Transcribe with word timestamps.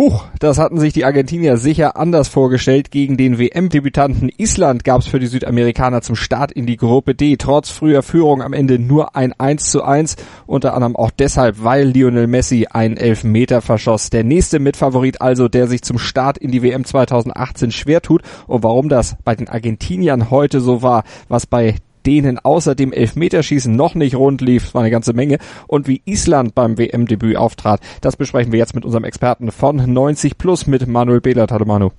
Huch, 0.00 0.24
das 0.38 0.56
hatten 0.56 0.80
sich 0.80 0.94
die 0.94 1.04
Argentinier 1.04 1.58
sicher 1.58 1.98
anders 1.98 2.28
vorgestellt. 2.28 2.90
Gegen 2.90 3.18
den 3.18 3.38
WM-Debütanten 3.38 4.30
Island 4.34 4.82
gab 4.82 5.02
es 5.02 5.06
für 5.06 5.20
die 5.20 5.26
Südamerikaner 5.26 6.00
zum 6.00 6.16
Start 6.16 6.50
in 6.52 6.64
die 6.64 6.78
Gruppe 6.78 7.14
D 7.14 7.36
trotz 7.36 7.68
früher 7.68 8.02
Führung 8.02 8.40
am 8.40 8.54
Ende 8.54 8.78
nur 8.78 9.14
ein 9.14 9.34
1 9.38 9.70
zu 9.70 9.84
1. 9.84 10.16
Unter 10.46 10.72
anderem 10.72 10.96
auch 10.96 11.10
deshalb, 11.10 11.62
weil 11.62 11.86
Lionel 11.86 12.28
Messi 12.28 12.66
einen 12.70 12.96
Elfmeter 12.96 13.60
verschoss. 13.60 14.08
Der 14.08 14.24
nächste 14.24 14.58
Mitfavorit 14.58 15.20
also, 15.20 15.48
der 15.48 15.66
sich 15.66 15.82
zum 15.82 15.98
Start 15.98 16.38
in 16.38 16.50
die 16.50 16.62
WM 16.62 16.86
2018 16.86 17.70
schwer 17.70 18.00
tut. 18.00 18.22
Und 18.46 18.62
warum 18.62 18.88
das 18.88 19.16
bei 19.22 19.34
den 19.34 19.50
Argentiniern 19.50 20.30
heute 20.30 20.62
so 20.62 20.80
war, 20.80 21.04
was 21.28 21.44
bei 21.44 21.74
denen 22.06 22.38
außer 22.38 22.74
dem 22.74 22.92
Elfmeterschießen 22.92 23.74
noch 23.74 23.94
nicht 23.94 24.14
rund 24.14 24.40
lief, 24.40 24.74
war 24.74 24.82
eine 24.82 24.90
ganze 24.90 25.12
Menge, 25.12 25.38
und 25.66 25.88
wie 25.88 26.02
Island 26.04 26.54
beim 26.54 26.78
WM-Debüt 26.78 27.36
auftrat. 27.36 27.80
Das 28.00 28.16
besprechen 28.16 28.52
wir 28.52 28.58
jetzt 28.58 28.74
mit 28.74 28.84
unserem 28.84 29.04
Experten 29.04 29.50
von 29.50 29.76
90 29.92 30.38
Plus 30.38 30.66
mit 30.66 30.86
Manuel 30.86 31.20
Behlert. 31.20 31.52
Hallo 31.52 31.64
Manu. 31.64 31.90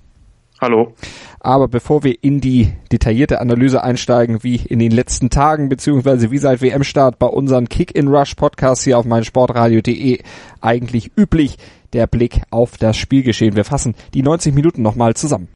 Hallo. 0.61 0.93
Aber 1.39 1.67
bevor 1.67 2.03
wir 2.03 2.23
in 2.23 2.39
die 2.39 2.71
detaillierte 2.91 3.41
Analyse 3.41 3.83
einsteigen, 3.83 4.43
wie 4.43 4.57
in 4.57 4.77
den 4.77 4.91
letzten 4.91 5.31
Tagen, 5.31 5.69
beziehungsweise 5.69 6.29
wie 6.29 6.37
seit 6.37 6.61
WM-Start 6.61 7.17
bei 7.17 7.25
unseren 7.25 7.67
Kick-in-Rush-Podcasts 7.67 8.83
hier 8.83 8.99
auf 8.99 9.05
meinsportradio.de 9.05 10.19
eigentlich 10.61 11.11
üblich, 11.17 11.57
der 11.93 12.05
Blick 12.05 12.41
auf 12.51 12.77
das 12.77 12.95
Spielgeschehen. 12.95 13.55
Wir 13.55 13.65
fassen 13.65 13.95
die 14.13 14.21
90 14.21 14.53
Minuten 14.53 14.83
nochmal 14.83 15.15
zusammen. 15.15 15.47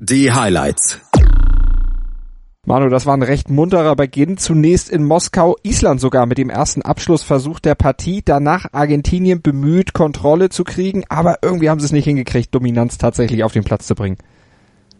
Die 0.00 0.32
Highlights. 0.32 1.00
Manu, 2.66 2.88
das 2.88 3.04
war 3.04 3.14
ein 3.14 3.22
recht 3.22 3.50
munterer 3.50 3.94
Beginn. 3.94 4.38
Zunächst 4.38 4.88
in 4.88 5.04
Moskau, 5.04 5.56
Island 5.64 6.00
sogar 6.00 6.24
mit 6.24 6.38
dem 6.38 6.48
ersten 6.48 6.80
Abschlussversuch 6.80 7.60
der 7.60 7.74
Partie. 7.74 8.22
Danach 8.24 8.64
Argentinien 8.72 9.42
bemüht, 9.42 9.92
Kontrolle 9.92 10.48
zu 10.48 10.64
kriegen, 10.64 11.04
aber 11.10 11.40
irgendwie 11.42 11.68
haben 11.68 11.78
sie 11.78 11.84
es 11.84 11.92
nicht 11.92 12.06
hingekriegt, 12.06 12.54
Dominanz 12.54 12.96
tatsächlich 12.96 13.44
auf 13.44 13.52
den 13.52 13.64
Platz 13.64 13.86
zu 13.86 13.94
bringen. 13.94 14.16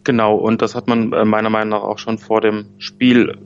Genau, 0.03 0.35
und 0.35 0.61
das 0.61 0.75
hat 0.75 0.87
man 0.87 1.11
äh, 1.11 1.25
meiner 1.25 1.49
Meinung 1.49 1.69
nach 1.69 1.81
auch 1.81 1.97
schon 1.97 2.19
vor 2.19 2.39
dem 2.39 2.67
Spiel 2.77 3.39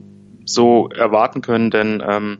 so 0.43 0.89
erwarten 0.89 1.39
können, 1.39 1.71
denn 1.71 2.03
ähm, 2.05 2.39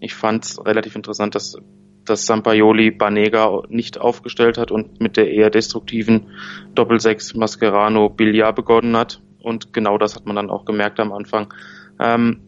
ich 0.00 0.14
fand 0.14 0.44
es 0.44 0.64
relativ 0.64 0.94
interessant, 0.94 1.34
dass, 1.34 1.56
dass 2.04 2.26
Sampaioli 2.26 2.92
Banega 2.92 3.62
nicht 3.68 3.98
aufgestellt 3.98 4.58
hat 4.58 4.70
und 4.70 5.00
mit 5.00 5.16
der 5.16 5.28
eher 5.28 5.50
destruktiven 5.50 6.28
Doppelsechs 6.76 7.34
Mascherano 7.34 8.10
Billiard 8.10 8.54
begonnen 8.54 8.96
hat 8.96 9.20
und 9.46 9.72
genau 9.72 9.96
das 9.96 10.16
hat 10.16 10.26
man 10.26 10.34
dann 10.34 10.50
auch 10.50 10.64
gemerkt 10.64 10.98
am 10.98 11.12
Anfang. 11.12 11.54
Ähm, 12.00 12.40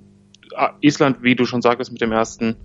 Island, 0.81 1.23
wie 1.23 1.37
du 1.37 1.45
schon 1.45 1.63
sagtest, 1.63 1.93
mit 1.93 2.01
dem 2.01 2.11
ersten 2.11 2.57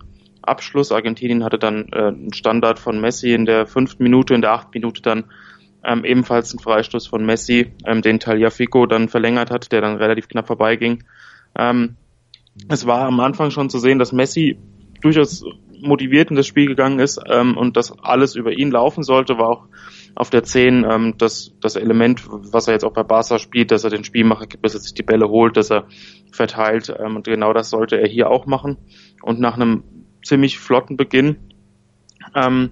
Abschluss. 0.42 0.90
Argentinien 0.90 1.44
hatte 1.44 1.58
dann 1.58 1.88
äh, 1.92 2.08
einen 2.08 2.32
Standard 2.32 2.80
von 2.80 3.00
Messi 3.00 3.32
in 3.32 3.46
der 3.46 3.66
fünften 3.66 4.02
Minute, 4.02 4.34
in 4.34 4.40
der 4.40 4.52
achten 4.52 4.70
Minute 4.74 5.02
dann 5.02 5.26
ähm, 5.84 6.04
ebenfalls 6.04 6.50
einen 6.50 6.58
Freistoß 6.58 7.06
von 7.06 7.24
Messi, 7.24 7.72
ähm, 7.86 8.02
den 8.02 8.18
Taliafico 8.18 8.86
dann 8.86 9.08
verlängert 9.08 9.52
hat, 9.52 9.70
der 9.70 9.80
dann 9.80 9.96
relativ 9.96 10.28
knapp 10.28 10.48
vorbeiging. 10.48 11.04
Ähm, 11.56 11.94
es 12.68 12.86
war 12.86 13.06
am 13.06 13.20
Anfang 13.20 13.52
schon 13.52 13.70
zu 13.70 13.78
sehen, 13.78 14.00
dass 14.00 14.10
Messi 14.10 14.58
durchaus 15.00 15.44
motiviert 15.80 16.30
in 16.30 16.36
das 16.36 16.48
Spiel 16.48 16.66
gegangen 16.66 16.98
ist 16.98 17.20
ähm, 17.30 17.56
und 17.56 17.76
dass 17.76 17.96
alles 18.00 18.34
über 18.34 18.50
ihn 18.50 18.72
laufen 18.72 19.04
sollte, 19.04 19.38
war 19.38 19.48
auch 19.48 19.66
auf 20.14 20.30
der 20.30 20.44
10 20.44 20.84
ähm, 20.88 21.14
das, 21.18 21.52
das 21.60 21.76
Element, 21.76 22.22
was 22.28 22.68
er 22.68 22.74
jetzt 22.74 22.84
auch 22.84 22.92
bei 22.92 23.02
Barca 23.02 23.38
spielt, 23.38 23.70
dass 23.70 23.84
er 23.84 23.90
den 23.90 24.04
Spielmacher 24.04 24.46
gibt, 24.46 24.64
dass 24.64 24.74
er 24.74 24.80
sich 24.80 24.94
die 24.94 25.02
Bälle 25.02 25.28
holt, 25.28 25.56
dass 25.56 25.70
er 25.70 25.86
verteilt. 26.32 26.94
Ähm, 26.98 27.16
und 27.16 27.24
genau 27.24 27.52
das 27.52 27.70
sollte 27.70 28.00
er 28.00 28.08
hier 28.08 28.30
auch 28.30 28.46
machen. 28.46 28.78
Und 29.22 29.40
nach 29.40 29.54
einem 29.54 29.82
ziemlich 30.22 30.58
flotten 30.58 30.96
Beginn 30.96 31.36
ähm, 32.34 32.70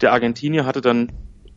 der 0.00 0.12
Argentinier 0.12 0.66
hatte 0.66 0.80
dann 0.80 1.12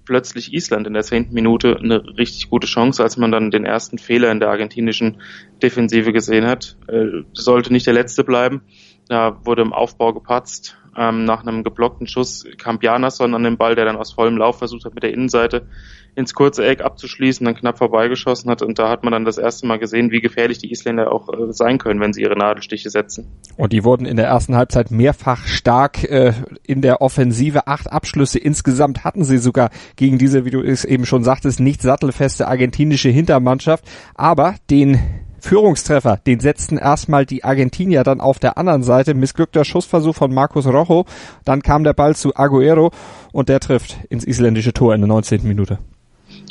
plötzlich 0.06 0.54
Island 0.54 0.88
in 0.88 0.94
der 0.94 1.04
zehnten 1.04 1.34
Minute 1.34 1.78
eine 1.78 2.18
richtig 2.18 2.50
gute 2.50 2.66
Chance, 2.66 3.04
als 3.04 3.18
man 3.18 3.32
dann 3.32 3.52
den 3.52 3.66
ersten 3.66 3.98
Fehler 3.98 4.32
in 4.32 4.40
der 4.40 4.50
argentinischen 4.50 5.22
Defensive 5.62 6.14
gesehen 6.14 6.46
hat. 6.46 6.78
Äh, 6.88 7.24
sollte 7.34 7.74
nicht 7.74 7.88
der 7.88 7.94
letzte 7.94 8.24
bleiben. 8.24 8.62
Da 9.10 9.46
wurde 9.46 9.64
im 9.64 9.74
Aufbau 9.74 10.14
gepatzt. 10.14 10.78
Ähm, 10.98 11.26
nach 11.26 11.46
einem 11.46 11.64
geblockten 11.64 12.08
Schuss 12.08 12.46
kam 12.58 12.80
an 12.82 13.44
den 13.44 13.58
Ball, 13.58 13.76
der 13.76 13.86
dann 13.86 13.98
aus 13.98 14.14
vollem 14.14 14.38
Lauf 14.38 14.58
versucht 14.58 14.86
hat, 14.86 14.96
mit 14.96 15.04
der 15.04 15.14
Innenseite 15.14 15.68
ins 16.16 16.34
kurze 16.34 16.66
Eck 16.66 16.82
abzuschließen, 16.82 17.46
dann 17.46 17.54
knapp 17.54 17.78
vorbeigeschossen 17.78 18.50
hat. 18.50 18.64
Und 18.64 18.80
da 18.80 18.90
hat 18.90 19.04
man 19.04 19.12
dann 19.12 19.24
das 19.24 19.38
erste 19.38 19.68
Mal 19.68 19.78
gesehen, 19.78 20.10
wie 20.10 20.20
gefährlich 20.20 20.58
die 20.58 20.72
Isländer 20.72 21.12
auch 21.12 21.30
äh, 21.30 21.54
sein 21.54 21.78
können, 21.78 22.00
wenn 22.00 22.14
sie 22.14 22.24
ihre 22.24 22.36
Nadelstiche 22.36 22.90
setzen. 22.90 23.28
Und 23.56 23.72
die 23.72 23.84
wurden 23.84 24.08
in 24.08 24.18
der 24.18 24.26
ersten 24.26 24.56
Halbzeit 24.56 24.90
mehrfach 24.90 25.46
stark 25.46 26.04
äh, 26.04 26.34
in 26.64 26.82
der 26.82 27.02
Offensive. 27.02 27.68
Acht 27.68 27.92
Abschlüsse 27.92 28.40
insgesamt 28.40 29.04
hatten 29.04 29.24
sie 29.24 29.38
sogar 29.38 29.70
gegen 29.96 30.18
diese, 30.18 30.44
wie 30.46 30.50
du 30.50 30.62
es 30.62 30.84
eben 30.84 31.06
schon 31.06 31.24
sagtest, 31.24 31.60
nicht 31.60 31.84
sattelfeste 31.84 32.48
argentinische 32.48 33.10
Hintermannschaft. 33.10 33.86
Aber 34.16 34.56
den 34.72 35.00
Führungstreffer, 35.40 36.18
den 36.18 36.40
setzten 36.40 36.78
erstmal 36.78 37.26
die 37.26 37.44
Argentinier 37.44 38.04
dann 38.04 38.22
auf 38.22 38.40
der 38.40 38.58
anderen 38.58 38.84
Seite. 38.84 39.14
Missglückter 39.14 39.66
Schussversuch 39.66 40.16
von 40.16 40.34
Marcos 40.34 40.68
Rojo. 40.68 41.06
Dann 41.46 41.62
kam 41.62 41.84
der 41.84 41.94
Ball 41.94 42.16
zu 42.16 42.36
Aguero 42.36 42.92
und 43.32 43.50
der 43.50 43.60
trifft 43.60 43.98
ins 44.10 44.26
isländische 44.26 44.74
Tor 44.74 44.94
in 44.96 45.02
der 45.02 45.08
19. 45.08 45.48
Minute. 45.48 45.80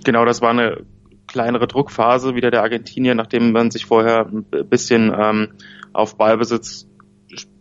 Genau, 0.05 0.25
das 0.25 0.41
war 0.41 0.51
eine 0.51 0.85
kleinere 1.27 1.67
Druckphase 1.67 2.35
wieder 2.35 2.51
der 2.51 2.63
Argentinier, 2.63 3.15
nachdem 3.15 3.53
man 3.53 3.71
sich 3.71 3.87
vorher 3.87 4.27
ein 4.27 4.45
bisschen 4.69 5.13
ähm, 5.17 5.49
auf 5.93 6.17
Ballbesitz 6.17 6.87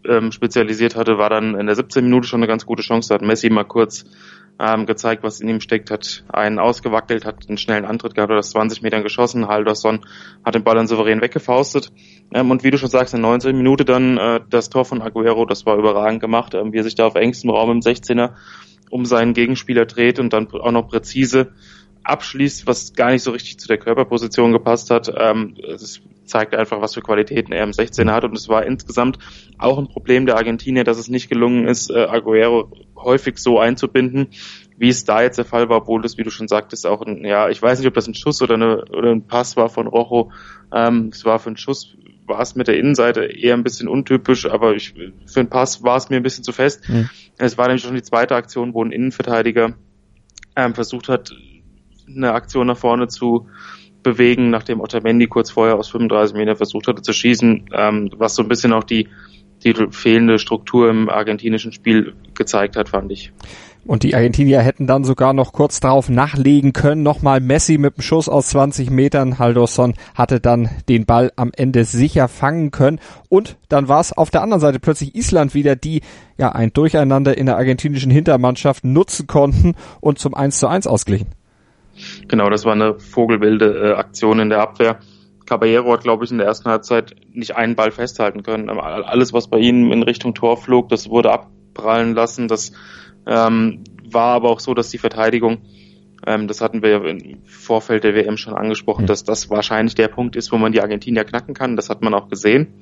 ähm, 0.07 0.31
spezialisiert 0.31 0.95
hatte, 0.95 1.17
war 1.17 1.29
dann 1.29 1.55
in 1.55 1.65
der 1.65 1.75
17 1.75 2.03
Minute 2.03 2.27
schon 2.27 2.39
eine 2.39 2.47
ganz 2.47 2.65
gute 2.65 2.83
Chance. 2.83 3.09
Da 3.09 3.15
hat 3.15 3.21
Messi 3.21 3.49
mal 3.49 3.63
kurz 3.63 4.05
ähm, 4.59 4.85
gezeigt, 4.85 5.23
was 5.23 5.41
in 5.41 5.49
ihm 5.49 5.59
steckt, 5.59 5.91
hat 5.91 6.23
einen 6.29 6.59
ausgewackelt, 6.59 7.25
hat 7.25 7.47
einen 7.47 7.57
schnellen 7.57 7.85
Antritt 7.85 8.16
gehabt, 8.16 8.31
hat 8.31 8.38
aus 8.38 8.51
20 8.51 8.81
Metern 8.81 9.03
geschossen. 9.03 9.47
Haldorsson 9.47 10.05
hat 10.43 10.55
den 10.55 10.63
Ball 10.63 10.75
dann 10.75 10.88
souverän 10.88 11.21
weggefaustet. 11.21 11.91
Ähm, 12.33 12.51
und 12.51 12.63
wie 12.63 12.71
du 12.71 12.77
schon 12.77 12.89
sagst, 12.89 13.13
in 13.13 13.21
19 13.21 13.55
Minute 13.55 13.85
dann 13.85 14.17
äh, 14.17 14.39
das 14.49 14.69
Tor 14.69 14.85
von 14.85 15.01
Aguero, 15.01 15.45
das 15.45 15.66
war 15.66 15.77
überragend 15.77 16.21
gemacht, 16.21 16.53
ähm, 16.53 16.71
wie 16.71 16.77
er 16.77 16.83
sich 16.83 16.95
da 16.95 17.05
auf 17.05 17.16
engstem 17.16 17.49
Raum 17.49 17.71
im 17.71 17.79
16er 17.81 18.33
um 18.89 19.05
seinen 19.05 19.33
Gegenspieler 19.33 19.85
dreht 19.85 20.19
und 20.19 20.31
dann 20.31 20.47
auch 20.51 20.72
noch 20.72 20.87
präzise 20.87 21.51
abschließt, 22.05 22.67
was 22.67 22.93
gar 22.93 23.11
nicht 23.11 23.23
so 23.23 23.31
richtig 23.31 23.59
zu 23.59 23.67
der 23.67 23.77
Körperposition 23.77 24.51
gepasst 24.51 24.91
hat. 24.91 25.11
Ähm, 25.17 25.55
es 25.73 26.01
zeigt 26.25 26.55
einfach, 26.55 26.81
was 26.81 26.93
für 26.93 27.01
Qualitäten 27.01 27.51
er 27.51 27.63
im 27.63 27.73
16 27.73 28.11
hat. 28.11 28.23
Und 28.23 28.38
es 28.38 28.49
war 28.49 28.66
insgesamt 28.66 29.19
auch 29.57 29.77
ein 29.77 29.88
Problem 29.88 30.25
der 30.25 30.38
Argentinier, 30.38 30.83
dass 30.83 30.97
es 30.97 31.07
nicht 31.07 31.29
gelungen 31.29 31.67
ist, 31.67 31.89
äh, 31.89 32.05
Aguero 32.05 32.71
häufig 32.95 33.38
so 33.38 33.59
einzubinden, 33.59 34.27
wie 34.77 34.89
es 34.89 35.05
da 35.05 35.21
jetzt 35.21 35.38
der 35.38 35.45
Fall 35.45 35.69
war, 35.69 35.77
obwohl 35.77 36.01
das, 36.01 36.17
wie 36.17 36.23
du 36.23 36.31
schon 36.31 36.47
sagtest, 36.47 36.85
auch 36.85 37.01
ein, 37.01 37.23
ja, 37.23 37.49
ich 37.49 37.61
weiß 37.61 37.79
nicht, 37.79 37.88
ob 37.88 37.93
das 37.93 38.07
ein 38.07 38.16
Schuss 38.16 38.41
oder, 38.41 38.55
eine, 38.55 38.85
oder 38.85 39.11
ein 39.11 39.25
Pass 39.25 39.55
war 39.55 39.69
von 39.69 39.87
Rojo. 39.87 40.31
Ähm, 40.73 41.09
es 41.11 41.23
war 41.25 41.39
für 41.39 41.47
einen 41.47 41.57
Schuss, 41.57 41.95
war 42.25 42.41
es 42.41 42.55
mit 42.55 42.67
der 42.67 42.77
Innenseite 42.77 43.25
eher 43.25 43.53
ein 43.53 43.63
bisschen 43.63 43.87
untypisch, 43.87 44.45
aber 44.45 44.75
ich, 44.75 44.93
für 45.27 45.39
einen 45.39 45.49
Pass 45.49 45.83
war 45.83 45.97
es 45.97 46.09
mir 46.09 46.17
ein 46.17 46.23
bisschen 46.23 46.43
zu 46.43 46.51
fest. 46.51 46.89
Mhm. 46.89 47.09
Es 47.37 47.57
war 47.57 47.67
nämlich 47.67 47.83
schon 47.83 47.95
die 47.95 48.01
zweite 48.01 48.35
Aktion, 48.35 48.73
wo 48.73 48.83
ein 48.83 48.91
Innenverteidiger 48.91 49.75
ähm, 50.55 50.73
versucht 50.73 51.09
hat, 51.09 51.33
eine 52.07 52.33
Aktion 52.33 52.67
nach 52.67 52.77
vorne 52.77 53.07
zu 53.07 53.47
bewegen, 54.03 54.49
nachdem 54.51 54.81
Otamendi 54.81 55.27
kurz 55.27 55.49
vorher 55.49 55.75
aus 55.75 55.89
35 55.89 56.35
Metern 56.35 56.55
versucht 56.55 56.88
hatte 56.88 57.01
zu 57.01 57.11
schießen, 57.11 57.69
ähm, 57.73 58.11
was 58.17 58.35
so 58.35 58.43
ein 58.43 58.47
bisschen 58.47 58.71
auch 58.71 58.83
die, 58.83 59.07
die 59.63 59.73
fehlende 59.89 60.38
Struktur 60.38 60.89
im 60.89 61.09
argentinischen 61.09 61.71
Spiel 61.71 62.13
gezeigt 62.35 62.75
hat, 62.75 62.89
fand 62.89 63.11
ich. 63.11 63.33
Und 63.88 64.01
die 64.01 64.16
Argentinier 64.16 64.61
hätten 64.61 64.88
dann 64.88 65.03
sogar 65.03 65.33
noch 65.33 65.53
kurz 65.53 65.79
darauf 65.79 66.09
nachlegen 66.09 66.73
können. 66.73 67.03
Nochmal 67.03 67.39
Messi 67.39 67.77
mit 67.77 67.97
dem 67.97 68.01
Schuss 68.01 68.27
aus 68.27 68.47
20 68.49 68.89
Metern. 68.89 69.37
Haldosson 69.37 69.93
hatte 70.16 70.39
dann 70.39 70.69
den 70.89 71.05
Ball 71.05 71.31
am 71.35 71.52
Ende 71.55 71.85
sicher 71.85 72.28
fangen 72.28 72.72
können. 72.72 72.99
Und 73.29 73.57
dann 73.69 73.87
war 73.87 73.99
es 73.99 74.11
auf 74.11 74.31
der 74.31 74.41
anderen 74.41 74.59
Seite 74.59 74.79
plötzlich 74.79 75.13
Island 75.13 75.53
wieder, 75.53 75.75
die 75.75 76.02
ja 76.35 76.52
ein 76.52 76.73
Durcheinander 76.73 77.37
in 77.37 77.46
der 77.46 77.57
argentinischen 77.57 78.09
Hintermannschaft 78.09 78.84
nutzen 78.84 79.28
konnten 79.28 79.75
und 80.02 80.17
zum 80.17 80.34
1 80.34 80.57
zu 80.57 80.67
1 80.67 80.87
ausglichen. 80.87 81.28
Genau, 82.27 82.49
das 82.49 82.65
war 82.65 82.73
eine 82.73 82.99
vogelwilde 82.99 83.91
äh, 83.91 83.93
Aktion 83.93 84.39
in 84.39 84.49
der 84.49 84.61
Abwehr. 84.61 84.99
Caballero 85.45 85.93
hat, 85.93 86.01
glaube 86.01 86.25
ich, 86.25 86.31
in 86.31 86.37
der 86.37 86.47
ersten 86.47 86.69
Halbzeit 86.69 87.15
nicht 87.31 87.55
einen 87.55 87.75
Ball 87.75 87.91
festhalten 87.91 88.43
können. 88.43 88.69
Alles, 88.69 89.31
was 89.31 89.47
bei 89.47 89.59
ihm 89.59 89.91
in 89.91 90.03
Richtung 90.03 90.33
Tor 90.33 90.57
flog, 90.57 90.89
das 90.89 91.09
wurde 91.09 91.31
abprallen 91.31 92.15
lassen. 92.15 92.47
Das 92.47 92.71
ähm, 93.27 93.83
war 94.03 94.35
aber 94.35 94.49
auch 94.49 94.59
so, 94.59 94.73
dass 94.73 94.89
die 94.89 94.97
Verteidigung, 94.97 95.59
ähm, 96.25 96.47
das 96.47 96.61
hatten 96.61 96.81
wir 96.81 97.05
im 97.05 97.43
Vorfeld 97.45 98.03
der 98.03 98.15
WM 98.15 98.37
schon 98.37 98.55
angesprochen, 98.55 99.05
dass 99.05 99.23
das 99.23 99.49
wahrscheinlich 99.49 99.95
der 99.95 100.07
Punkt 100.07 100.35
ist, 100.35 100.51
wo 100.51 100.57
man 100.57 100.71
die 100.71 100.81
Argentinier 100.81 101.25
knacken 101.25 101.53
kann. 101.53 101.75
Das 101.75 101.89
hat 101.89 102.01
man 102.01 102.13
auch 102.13 102.27
gesehen. 102.27 102.73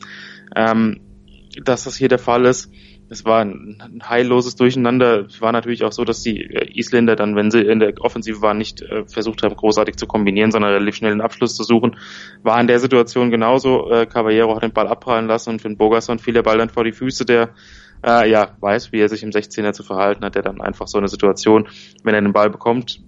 Ähm, 0.56 1.02
dass 1.64 1.84
das 1.84 1.96
hier 1.96 2.08
der 2.08 2.20
Fall 2.20 2.46
ist, 2.46 2.72
es 3.14 3.26
war 3.26 3.42
ein 3.42 4.02
heilloses 4.04 4.56
Durcheinander. 4.56 5.26
Es 5.28 5.40
war 5.40 5.52
natürlich 5.52 5.84
auch 5.84 5.92
so, 5.92 6.04
dass 6.04 6.22
die 6.22 6.42
äh, 6.42 6.78
Isländer 6.78 7.16
dann, 7.16 7.36
wenn 7.36 7.52
sie 7.52 7.62
in 7.62 7.80
der 7.80 7.94
Offensive 8.02 8.42
waren, 8.42 8.58
nicht 8.58 8.82
äh, 8.82 9.06
versucht 9.06 9.44
haben, 9.44 9.56
großartig 9.56 9.96
zu 9.96 10.08
kombinieren, 10.08 10.52
sondern 10.52 10.72
relativ 10.72 10.96
schnell 10.96 11.12
einen 11.12 11.22
Abschluss 11.22 11.56
zu 11.56 11.64
suchen. 11.64 11.96
War 12.42 12.60
in 12.60 12.68
der 12.68 12.80
Situation 12.80 13.32
genauso. 13.32 13.90
Äh, 13.90 14.06
Caballero 14.08 14.56
hat 14.56 14.64
den 14.64 14.74
Ball 14.74 14.88
abprallen 14.88 15.28
lassen 15.28 15.52
und 15.52 15.62
Finn 15.62 15.78
Bogerson 15.78 16.20
fiel 16.20 16.34
der 16.34 16.44
Ball 16.44 16.58
dann 16.58 16.70
vor 16.70 16.84
die 16.84 16.92
Füße 16.92 17.26
der 17.26 17.52
äh, 18.06 18.30
ja, 18.30 18.50
weiß, 18.60 18.92
wie 18.92 19.00
er 19.00 19.10
sich 19.10 19.24
im 19.24 19.30
16er 19.30 19.72
zu 19.72 19.84
verhalten 19.84 20.26
hat, 20.26 20.36
der 20.36 20.42
dann 20.42 20.60
einfach 20.60 20.88
so 20.88 20.98
eine 20.98 21.08
Situation, 21.08 21.70
wenn 22.04 22.16
er 22.16 22.22
den 22.22 22.34
Ball 22.34 22.50
bekommt, 22.50 23.00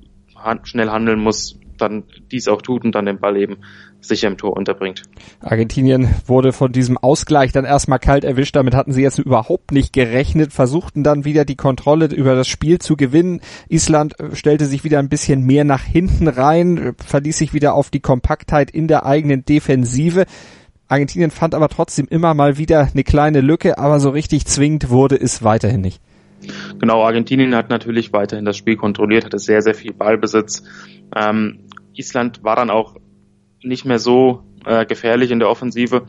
schnell 0.63 0.89
handeln 0.89 1.19
muss, 1.19 1.59
dann 1.77 2.03
dies 2.31 2.47
auch 2.47 2.61
tut 2.61 2.83
und 2.83 2.93
dann 2.93 3.05
den 3.05 3.19
Ball 3.19 3.37
eben 3.37 3.57
sicher 4.01 4.27
im 4.27 4.37
Tor 4.37 4.55
unterbringt. 4.55 5.03
Argentinien 5.41 6.09
wurde 6.25 6.53
von 6.53 6.71
diesem 6.71 6.97
Ausgleich 6.97 7.51
dann 7.51 7.65
erstmal 7.65 7.99
kalt 7.99 8.23
erwischt. 8.23 8.55
Damit 8.55 8.75
hatten 8.75 8.93
sie 8.93 9.01
jetzt 9.01 9.19
überhaupt 9.19 9.71
nicht 9.71 9.93
gerechnet, 9.93 10.53
versuchten 10.53 11.03
dann 11.03 11.25
wieder 11.25 11.45
die 11.45 11.55
Kontrolle 11.55 12.05
über 12.07 12.35
das 12.35 12.47
Spiel 12.47 12.79
zu 12.79 12.95
gewinnen. 12.95 13.41
Island 13.67 14.19
äh, 14.19 14.35
stellte 14.35 14.65
sich 14.65 14.83
wieder 14.83 14.99
ein 14.99 15.09
bisschen 15.09 15.41
mehr 15.41 15.63
nach 15.63 15.83
hinten 15.83 16.27
rein, 16.27 16.77
äh, 16.77 16.93
verließ 17.03 17.37
sich 17.37 17.53
wieder 17.53 17.73
auf 17.73 17.89
die 17.89 17.99
Kompaktheit 17.99 18.71
in 18.71 18.87
der 18.87 19.05
eigenen 19.05 19.45
Defensive. 19.45 20.25
Argentinien 20.87 21.31
fand 21.31 21.55
aber 21.55 21.69
trotzdem 21.69 22.07
immer 22.09 22.33
mal 22.35 22.57
wieder 22.57 22.89
eine 22.93 23.03
kleine 23.03 23.41
Lücke, 23.41 23.79
aber 23.79 23.99
so 23.99 24.11
richtig 24.11 24.45
zwingend 24.45 24.89
wurde 24.89 25.15
es 25.15 25.43
weiterhin 25.43 25.81
nicht. 25.81 25.99
Genau, 26.79 27.03
Argentinien 27.03 27.55
hat 27.55 27.69
natürlich 27.69 28.13
weiterhin 28.13 28.45
das 28.45 28.57
Spiel 28.57 28.75
kontrolliert, 28.75 29.25
hatte 29.25 29.39
sehr, 29.39 29.61
sehr 29.61 29.73
viel 29.73 29.93
Ballbesitz. 29.93 30.63
Ähm, 31.15 31.59
Island 31.93 32.43
war 32.43 32.55
dann 32.55 32.69
auch 32.69 32.95
nicht 33.63 33.85
mehr 33.85 33.99
so 33.99 34.43
äh, 34.65 34.85
gefährlich 34.85 35.31
in 35.31 35.39
der 35.39 35.49
Offensive, 35.49 36.07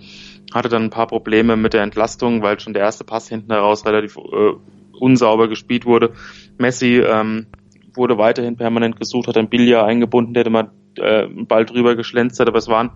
hatte 0.52 0.68
dann 0.68 0.84
ein 0.84 0.90
paar 0.90 1.06
Probleme 1.06 1.56
mit 1.56 1.74
der 1.74 1.82
Entlastung, 1.82 2.42
weil 2.42 2.60
schon 2.60 2.74
der 2.74 2.82
erste 2.82 3.04
Pass 3.04 3.28
hinten 3.28 3.52
heraus 3.52 3.86
relativ 3.86 4.16
äh, 4.16 4.52
unsauber 4.98 5.48
gespielt 5.48 5.86
wurde. 5.86 6.12
Messi 6.58 6.98
ähm, 7.00 7.46
wurde 7.94 8.18
weiterhin 8.18 8.56
permanent 8.56 8.98
gesucht, 8.98 9.28
hat 9.28 9.36
ein 9.36 9.48
Billiard 9.48 9.86
eingebunden, 9.86 10.34
der 10.34 10.48
mal 10.50 10.70
äh, 10.96 11.24
einen 11.24 11.46
Ball 11.46 11.64
drüber 11.64 11.96
geschlänzt 11.96 12.40
hat, 12.40 12.48
aber 12.48 12.58
es 12.58 12.68
waren 12.68 12.92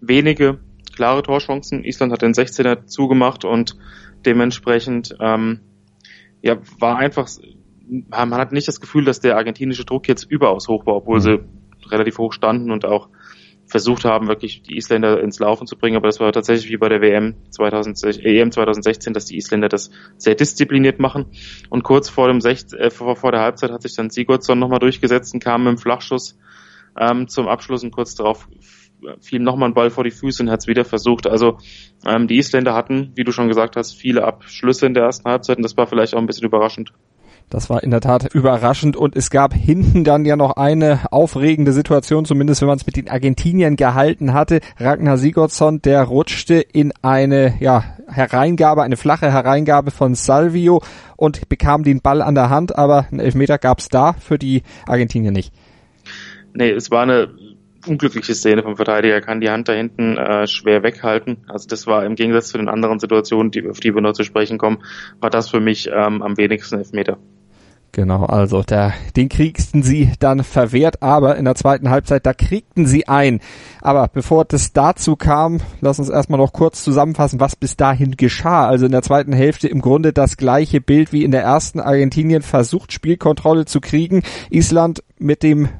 wenige 0.00 0.58
klare 0.94 1.22
Torchancen. 1.22 1.84
Island 1.84 2.12
hat 2.12 2.22
den 2.22 2.32
16er 2.32 2.86
zugemacht 2.86 3.44
und 3.44 3.76
dementsprechend 4.24 5.16
ähm, 5.20 5.60
ja, 6.42 6.58
war 6.78 6.96
einfach, 6.96 7.28
man 7.88 8.34
hat 8.34 8.52
nicht 8.52 8.68
das 8.68 8.80
Gefühl, 8.80 9.04
dass 9.04 9.20
der 9.20 9.36
argentinische 9.36 9.84
Druck 9.84 10.08
jetzt 10.08 10.24
überaus 10.24 10.68
hoch 10.68 10.86
war, 10.86 10.96
obwohl 10.96 11.18
mhm. 11.18 11.22
sie 11.22 11.38
relativ 11.90 12.18
hoch 12.18 12.32
standen 12.32 12.70
und 12.70 12.84
auch 12.84 13.08
versucht 13.66 14.04
haben, 14.04 14.28
wirklich 14.28 14.62
die 14.62 14.76
Isländer 14.76 15.20
ins 15.20 15.38
Laufen 15.38 15.66
zu 15.66 15.76
bringen. 15.76 15.96
Aber 15.96 16.06
das 16.06 16.20
war 16.20 16.32
tatsächlich 16.32 16.70
wie 16.70 16.76
bei 16.76 16.88
der 16.88 17.00
WM 17.00 17.34
2016, 17.50 18.24
EM 18.24 18.52
2016, 18.52 19.12
dass 19.12 19.26
die 19.26 19.36
Isländer 19.36 19.68
das 19.68 19.90
sehr 20.16 20.34
diszipliniert 20.34 21.00
machen. 21.00 21.26
Und 21.68 21.82
kurz 21.82 22.08
vor 22.08 22.28
dem 22.28 22.40
16, 22.40 22.78
äh, 22.78 22.90
vor, 22.90 23.16
vor 23.16 23.32
der 23.32 23.40
Halbzeit 23.40 23.72
hat 23.72 23.82
sich 23.82 23.94
dann 23.94 24.10
Sigurdsson 24.10 24.58
nochmal 24.58 24.78
durchgesetzt 24.78 25.34
und 25.34 25.42
kam 25.42 25.64
mit 25.64 25.72
dem 25.72 25.78
Flachschuss 25.78 26.38
ähm, 26.98 27.28
zum 27.28 27.48
Abschluss 27.48 27.82
und 27.82 27.90
kurz 27.90 28.14
darauf 28.14 28.48
fiel 29.20 29.40
nochmal 29.40 29.70
ein 29.70 29.74
Ball 29.74 29.90
vor 29.90 30.04
die 30.04 30.10
Füße 30.10 30.42
und 30.42 30.50
hat 30.50 30.60
es 30.60 30.66
wieder 30.66 30.84
versucht. 30.84 31.26
Also 31.26 31.58
ähm, 32.04 32.28
die 32.28 32.38
Isländer 32.38 32.74
hatten, 32.74 33.12
wie 33.14 33.24
du 33.24 33.32
schon 33.32 33.48
gesagt 33.48 33.76
hast, 33.76 33.94
viele 33.94 34.24
Abschlüsse 34.24 34.86
in 34.86 34.94
der 34.94 35.04
ersten 35.04 35.28
Halbzeit 35.28 35.58
und 35.58 35.62
das 35.62 35.76
war 35.76 35.86
vielleicht 35.86 36.14
auch 36.14 36.18
ein 36.18 36.26
bisschen 36.26 36.46
überraschend. 36.46 36.92
Das 37.48 37.70
war 37.70 37.84
in 37.84 37.92
der 37.92 38.00
Tat 38.00 38.34
überraschend 38.34 38.96
und 38.96 39.14
es 39.14 39.30
gab 39.30 39.54
hinten 39.54 40.02
dann 40.02 40.24
ja 40.24 40.34
noch 40.34 40.56
eine 40.56 41.12
aufregende 41.12 41.72
Situation, 41.72 42.24
zumindest 42.24 42.60
wenn 42.60 42.66
man 42.66 42.78
es 42.78 42.86
mit 42.86 42.96
den 42.96 43.08
Argentiniern 43.08 43.76
gehalten 43.76 44.32
hatte. 44.32 44.58
Ragnar 44.78 45.16
Sigurdsson, 45.16 45.80
der 45.80 46.02
rutschte 46.02 46.54
in 46.54 46.92
eine 47.02 47.54
ja, 47.60 47.84
Hereingabe, 48.08 48.82
eine 48.82 48.96
flache 48.96 49.30
Hereingabe 49.32 49.92
von 49.92 50.16
Salvio 50.16 50.82
und 51.16 51.48
bekam 51.48 51.84
den 51.84 52.00
Ball 52.00 52.20
an 52.20 52.34
der 52.34 52.50
Hand, 52.50 52.76
aber 52.76 53.06
einen 53.12 53.20
Elfmeter 53.20 53.58
gab 53.58 53.78
es 53.78 53.88
da 53.88 54.14
für 54.14 54.38
die 54.38 54.64
Argentinier 54.88 55.30
nicht. 55.30 55.52
Nee, 56.52 56.70
es 56.70 56.90
war 56.90 57.02
eine 57.02 57.28
unglückliche 57.86 58.34
Szene 58.34 58.62
vom 58.62 58.76
Verteidiger. 58.76 59.14
Er 59.14 59.20
kann 59.20 59.40
die 59.40 59.50
Hand 59.50 59.68
da 59.68 59.72
hinten 59.72 60.16
äh, 60.16 60.46
schwer 60.46 60.82
weghalten. 60.82 61.38
Also 61.48 61.68
das 61.68 61.86
war 61.86 62.04
im 62.04 62.14
Gegensatz 62.14 62.48
zu 62.48 62.58
den 62.58 62.68
anderen 62.68 62.98
Situationen, 62.98 63.50
die, 63.50 63.68
auf 63.68 63.80
die 63.80 63.94
wir 63.94 64.02
noch 64.02 64.12
zu 64.12 64.24
sprechen 64.24 64.58
kommen, 64.58 64.78
war 65.20 65.30
das 65.30 65.50
für 65.50 65.60
mich 65.60 65.88
ähm, 65.92 66.22
am 66.22 66.36
wenigsten 66.36 66.78
Elfmeter. 66.78 67.18
Genau, 67.96 68.26
also 68.26 68.62
der, 68.62 68.92
den 69.16 69.30
kriegten 69.30 69.82
sie 69.82 70.12
dann 70.18 70.44
verwehrt, 70.44 71.02
aber 71.02 71.36
in 71.36 71.46
der 71.46 71.54
zweiten 71.54 71.88
Halbzeit, 71.88 72.26
da 72.26 72.34
kriegten 72.34 72.84
sie 72.84 73.08
ein. 73.08 73.40
Aber 73.80 74.08
bevor 74.12 74.44
das 74.44 74.74
dazu 74.74 75.16
kam, 75.16 75.60
lass 75.80 75.98
uns 75.98 76.10
erstmal 76.10 76.38
noch 76.38 76.52
kurz 76.52 76.84
zusammenfassen, 76.84 77.40
was 77.40 77.56
bis 77.56 77.74
dahin 77.74 78.18
geschah. 78.18 78.68
Also 78.68 78.84
in 78.84 78.92
der 78.92 79.00
zweiten 79.00 79.32
Hälfte 79.32 79.68
im 79.68 79.80
Grunde 79.80 80.12
das 80.12 80.36
gleiche 80.36 80.82
Bild 80.82 81.14
wie 81.14 81.24
in 81.24 81.30
der 81.30 81.42
ersten. 81.42 81.80
Argentinien 81.80 82.42
versucht 82.42 82.92
Spielkontrolle 82.92 83.64
zu 83.64 83.80
kriegen. 83.80 84.22
Island 84.50 85.02
mit 85.18 85.42
dem 85.42 85.70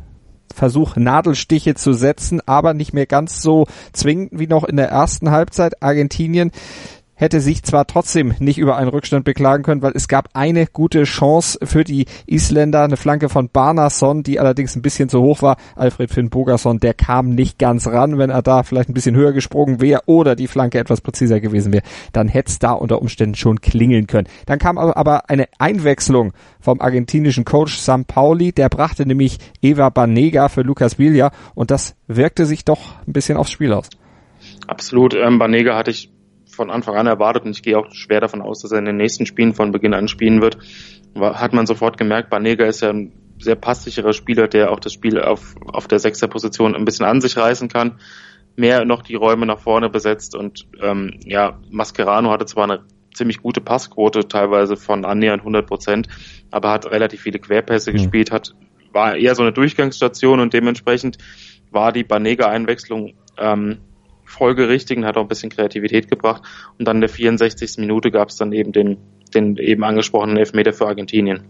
Versuch, 0.54 0.96
Nadelstiche 0.96 1.74
zu 1.74 1.92
setzen, 1.92 2.40
aber 2.46 2.74
nicht 2.74 2.92
mehr 2.92 3.06
ganz 3.06 3.42
so 3.42 3.66
zwingend 3.92 4.38
wie 4.38 4.46
noch 4.46 4.64
in 4.64 4.76
der 4.76 4.88
ersten 4.88 5.30
Halbzeit. 5.30 5.82
Argentinien 5.82 6.50
hätte 7.16 7.40
sich 7.40 7.62
zwar 7.64 7.86
trotzdem 7.86 8.34
nicht 8.38 8.58
über 8.58 8.76
einen 8.76 8.90
Rückstand 8.90 9.24
beklagen 9.24 9.64
können, 9.64 9.82
weil 9.82 9.92
es 9.94 10.06
gab 10.06 10.28
eine 10.34 10.66
gute 10.66 11.02
Chance 11.04 11.58
für 11.62 11.82
die 11.82 12.06
Isländer, 12.26 12.84
eine 12.84 12.96
Flanke 12.96 13.28
von 13.28 13.48
Barnason, 13.48 14.22
die 14.22 14.38
allerdings 14.38 14.76
ein 14.76 14.82
bisschen 14.82 15.08
zu 15.08 15.20
hoch 15.22 15.42
war. 15.42 15.56
Alfred 15.74 16.10
Finn 16.10 16.30
Bogerson, 16.30 16.78
der 16.78 16.94
kam 16.94 17.30
nicht 17.30 17.58
ganz 17.58 17.86
ran. 17.88 18.18
Wenn 18.18 18.30
er 18.30 18.42
da 18.42 18.62
vielleicht 18.62 18.90
ein 18.90 18.94
bisschen 18.94 19.16
höher 19.16 19.32
gesprungen 19.32 19.80
wäre 19.80 20.02
oder 20.06 20.36
die 20.36 20.46
Flanke 20.46 20.78
etwas 20.78 21.00
präziser 21.00 21.40
gewesen 21.40 21.72
wäre, 21.72 21.84
dann 22.12 22.28
hätte 22.28 22.50
es 22.50 22.58
da 22.58 22.72
unter 22.72 23.00
Umständen 23.00 23.34
schon 23.34 23.60
klingeln 23.60 24.06
können. 24.06 24.28
Dann 24.44 24.58
kam 24.58 24.78
aber 24.78 25.30
eine 25.30 25.48
Einwechslung 25.58 26.32
vom 26.60 26.80
argentinischen 26.80 27.44
Coach 27.44 27.78
Sam 27.78 28.04
Pauli, 28.04 28.52
der 28.52 28.68
brachte 28.68 29.06
nämlich 29.06 29.38
Eva 29.62 29.88
Banega 29.88 30.48
für 30.48 30.62
Lucas 30.62 30.98
Villa 30.98 31.30
und 31.54 31.70
das 31.70 31.96
wirkte 32.06 32.44
sich 32.44 32.64
doch 32.64 32.80
ein 33.06 33.12
bisschen 33.12 33.38
aufs 33.38 33.50
Spiel 33.50 33.72
aus. 33.72 33.88
Absolut. 34.66 35.14
Ähm, 35.14 35.38
Banega 35.38 35.76
hatte 35.76 35.90
ich 35.90 36.10
von 36.56 36.70
Anfang 36.70 36.96
an 36.96 37.06
erwartet 37.06 37.44
und 37.44 37.52
ich 37.52 37.62
gehe 37.62 37.78
auch 37.78 37.92
schwer 37.92 38.20
davon 38.20 38.42
aus, 38.42 38.62
dass 38.62 38.72
er 38.72 38.78
in 38.78 38.84
den 38.84 38.96
nächsten 38.96 39.26
Spielen 39.26 39.54
von 39.54 39.72
Beginn 39.72 39.94
an 39.94 40.08
spielen 40.08 40.42
wird. 40.42 40.58
Hat 41.14 41.52
man 41.52 41.66
sofort 41.66 41.98
gemerkt, 41.98 42.30
Banega 42.30 42.66
ist 42.66 42.82
ja 42.82 42.90
ein 42.90 43.12
sehr 43.38 43.54
passsicherer 43.54 44.12
Spieler, 44.12 44.48
der 44.48 44.72
auch 44.72 44.80
das 44.80 44.92
Spiel 44.92 45.20
auf, 45.20 45.54
auf 45.66 45.86
der 45.88 45.98
Sechserposition 45.98 46.74
ein 46.74 46.84
bisschen 46.84 47.06
an 47.06 47.20
sich 47.20 47.36
reißen 47.36 47.68
kann, 47.68 48.00
mehr 48.56 48.84
noch 48.84 49.02
die 49.02 49.14
Räume 49.14 49.46
nach 49.46 49.60
vorne 49.60 49.90
besetzt 49.90 50.34
und 50.34 50.66
ähm, 50.82 51.20
ja, 51.24 51.60
Mascherano 51.70 52.30
hatte 52.30 52.46
zwar 52.46 52.64
eine 52.64 52.84
ziemlich 53.14 53.42
gute 53.42 53.60
Passquote, 53.60 54.28
teilweise 54.28 54.76
von 54.76 55.04
annähernd 55.04 55.40
100 55.40 55.66
Prozent, 55.66 56.08
aber 56.50 56.70
hat 56.70 56.90
relativ 56.90 57.20
viele 57.20 57.38
Querpässe 57.38 57.90
mhm. 57.90 57.96
gespielt, 57.96 58.30
hat 58.30 58.54
war 58.96 59.14
eher 59.14 59.34
so 59.34 59.42
eine 59.42 59.52
Durchgangsstation 59.52 60.40
und 60.40 60.54
dementsprechend 60.54 61.18
war 61.70 61.92
die 61.92 62.02
Banega-Einwechslung 62.02 63.12
ähm, 63.36 63.78
folgerichtig 64.26 64.98
und 64.98 65.06
hat 65.06 65.16
auch 65.16 65.22
ein 65.22 65.28
bisschen 65.28 65.50
Kreativität 65.50 66.08
gebracht. 66.08 66.42
Und 66.78 66.86
dann 66.86 66.96
in 66.96 67.00
der 67.02 67.08
64. 67.08 67.78
Minute 67.78 68.10
gab 68.10 68.28
es 68.28 68.36
dann 68.36 68.52
eben 68.52 68.72
den, 68.72 68.98
den 69.34 69.56
eben 69.56 69.84
angesprochenen 69.84 70.36
Elfmeter 70.36 70.72
für 70.72 70.86
Argentinien. 70.86 71.44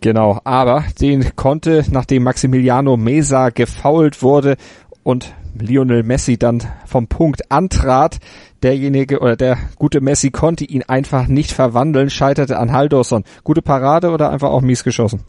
Genau, 0.00 0.38
aber 0.44 0.84
den 1.00 1.34
konnte, 1.34 1.82
nachdem 1.90 2.24
Maximiliano 2.24 2.98
Mesa 2.98 3.48
gefault 3.48 4.22
wurde 4.22 4.56
und 5.02 5.32
Lionel 5.58 6.02
Messi 6.02 6.36
dann 6.36 6.62
vom 6.84 7.06
Punkt 7.06 7.50
antrat, 7.50 8.18
derjenige 8.62 9.20
oder 9.20 9.36
der 9.36 9.56
gute 9.76 10.00
Messi 10.00 10.30
konnte 10.30 10.64
ihn 10.64 10.82
einfach 10.82 11.26
nicht 11.26 11.52
verwandeln, 11.52 12.10
scheiterte 12.10 12.58
an 12.58 12.72
Haldorson. 12.72 13.24
Gute 13.44 13.62
Parade 13.62 14.10
oder 14.10 14.30
einfach 14.30 14.50
auch 14.50 14.62
mies 14.62 14.84
geschossen? 14.84 15.22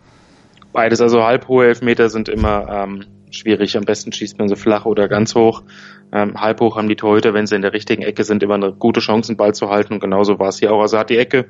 Beides, 0.74 1.00
also 1.00 1.24
halbhohe 1.24 1.68
Elfmeter 1.68 2.10
sind 2.10 2.28
immer 2.28 2.68
ähm, 2.70 3.06
schwierig. 3.32 3.78
Am 3.78 3.86
besten 3.86 4.12
schießt 4.12 4.38
man 4.40 4.50
so 4.50 4.56
flach 4.56 4.86
oder 4.86 5.08
ganz 5.08 5.36
hoch. 5.36 5.64
Ähm, 6.12 6.40
halb 6.40 6.62
hoch 6.62 6.78
haben 6.78 6.90
die 6.90 6.96
Torhüter, 6.96 7.34
wenn 7.34 7.48
sie 7.48 7.56
in 7.56 7.62
der 7.62 7.74
richtigen 7.74 8.04
Ecke 8.04 8.24
sind, 8.24 8.44
immer 8.44 8.56
eine 8.56 8.74
gute 8.74 9.00
Chance, 9.00 9.34
den 9.34 9.38
Ball 9.38 9.54
zu 9.54 9.70
halten. 9.70 9.94
Und 9.94 10.00
genauso 10.00 10.40
war 10.40 10.50
es 10.50 10.60
hier 10.60 10.74
auch. 10.74 10.82
Also 10.82 10.98
hat 10.98 11.10
die 11.10 11.18
Ecke 11.18 11.46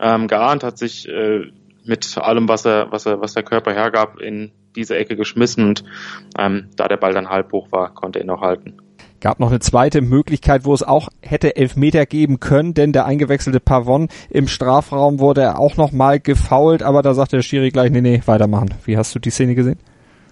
ähm, 0.00 0.28
geahnt, 0.28 0.64
hat 0.64 0.78
sich 0.78 1.08
äh, 1.08 1.46
mit 1.84 2.16
allem, 2.18 2.48
was 2.48 2.64
er, 2.64 2.90
was 2.90 3.06
er, 3.06 3.20
was 3.20 3.34
der 3.34 3.42
Körper 3.42 3.72
hergab, 3.72 4.20
in 4.20 4.52
diese 4.76 4.96
Ecke 4.96 5.16
geschmissen. 5.16 5.66
Und 5.66 5.84
ähm, 6.38 6.68
da 6.76 6.88
der 6.88 6.96
Ball 6.96 7.12
dann 7.12 7.28
halb 7.28 7.52
hoch 7.52 7.68
war, 7.70 7.94
konnte 7.94 8.18
er 8.18 8.24
ihn 8.24 8.30
auch 8.30 8.40
halten. 8.40 8.76
Gab 9.20 9.38
noch 9.38 9.50
eine 9.50 9.60
zweite 9.60 10.00
Möglichkeit, 10.00 10.64
wo 10.64 10.74
es 10.74 10.82
auch 10.82 11.08
hätte 11.20 11.54
Elfmeter 11.54 12.06
geben 12.06 12.40
können, 12.40 12.74
denn 12.74 12.92
der 12.92 13.06
eingewechselte 13.06 13.60
Pavon 13.60 14.08
im 14.30 14.48
Strafraum 14.48 15.20
wurde 15.20 15.58
auch 15.58 15.76
noch 15.76 15.92
mal 15.92 16.18
gefault, 16.18 16.82
aber 16.82 17.02
da 17.02 17.14
sagte 17.14 17.36
der 17.36 17.42
Schiri 17.42 17.70
gleich, 17.70 17.92
nee, 17.92 18.00
nee, 18.00 18.20
weitermachen. 18.26 18.74
Wie 18.84 18.96
hast 18.96 19.14
du 19.14 19.20
die 19.20 19.30
Szene 19.30 19.54
gesehen? 19.54 19.78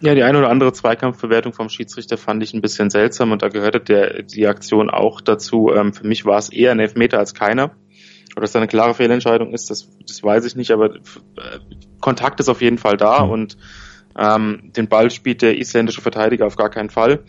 Ja, 0.03 0.15
die 0.15 0.23
eine 0.23 0.39
oder 0.39 0.49
andere 0.49 0.73
Zweikampfbewertung 0.73 1.53
vom 1.53 1.69
Schiedsrichter 1.69 2.17
fand 2.17 2.43
ich 2.43 2.55
ein 2.55 2.63
bisschen 2.63 2.89
seltsam 2.89 3.33
und 3.33 3.43
da 3.43 3.49
gehörte 3.49 3.81
der, 3.81 4.23
die 4.23 4.47
Aktion 4.47 4.89
auch 4.89 5.21
dazu. 5.21 5.73
Ähm, 5.75 5.93
für 5.93 6.07
mich 6.07 6.25
war 6.25 6.39
es 6.39 6.51
eher 6.51 6.71
ein 6.71 6.81
Elfmeter 6.81 7.19
als 7.19 7.35
keiner. 7.35 7.73
Ob 8.35 8.43
das 8.43 8.57
eine 8.57 8.67
klare 8.67 8.95
Fehlentscheidung 8.95 9.53
ist, 9.53 9.69
das, 9.71 9.91
das 10.07 10.23
weiß 10.23 10.47
ich 10.47 10.57
nicht, 10.57 10.71
aber 10.71 10.95
äh, 10.95 11.01
Kontakt 12.01 12.41
ist 12.41 12.49
auf 12.49 12.63
jeden 12.63 12.79
Fall 12.79 12.97
da 12.97 13.27
mhm. 13.27 13.31
und 13.31 13.57
ähm, 14.19 14.73
den 14.75 14.89
Ball 14.89 15.11
spielt 15.11 15.43
der 15.43 15.59
isländische 15.59 16.01
Verteidiger 16.01 16.47
auf 16.47 16.57
gar 16.57 16.71
keinen 16.71 16.91
Fall. 16.91 17.25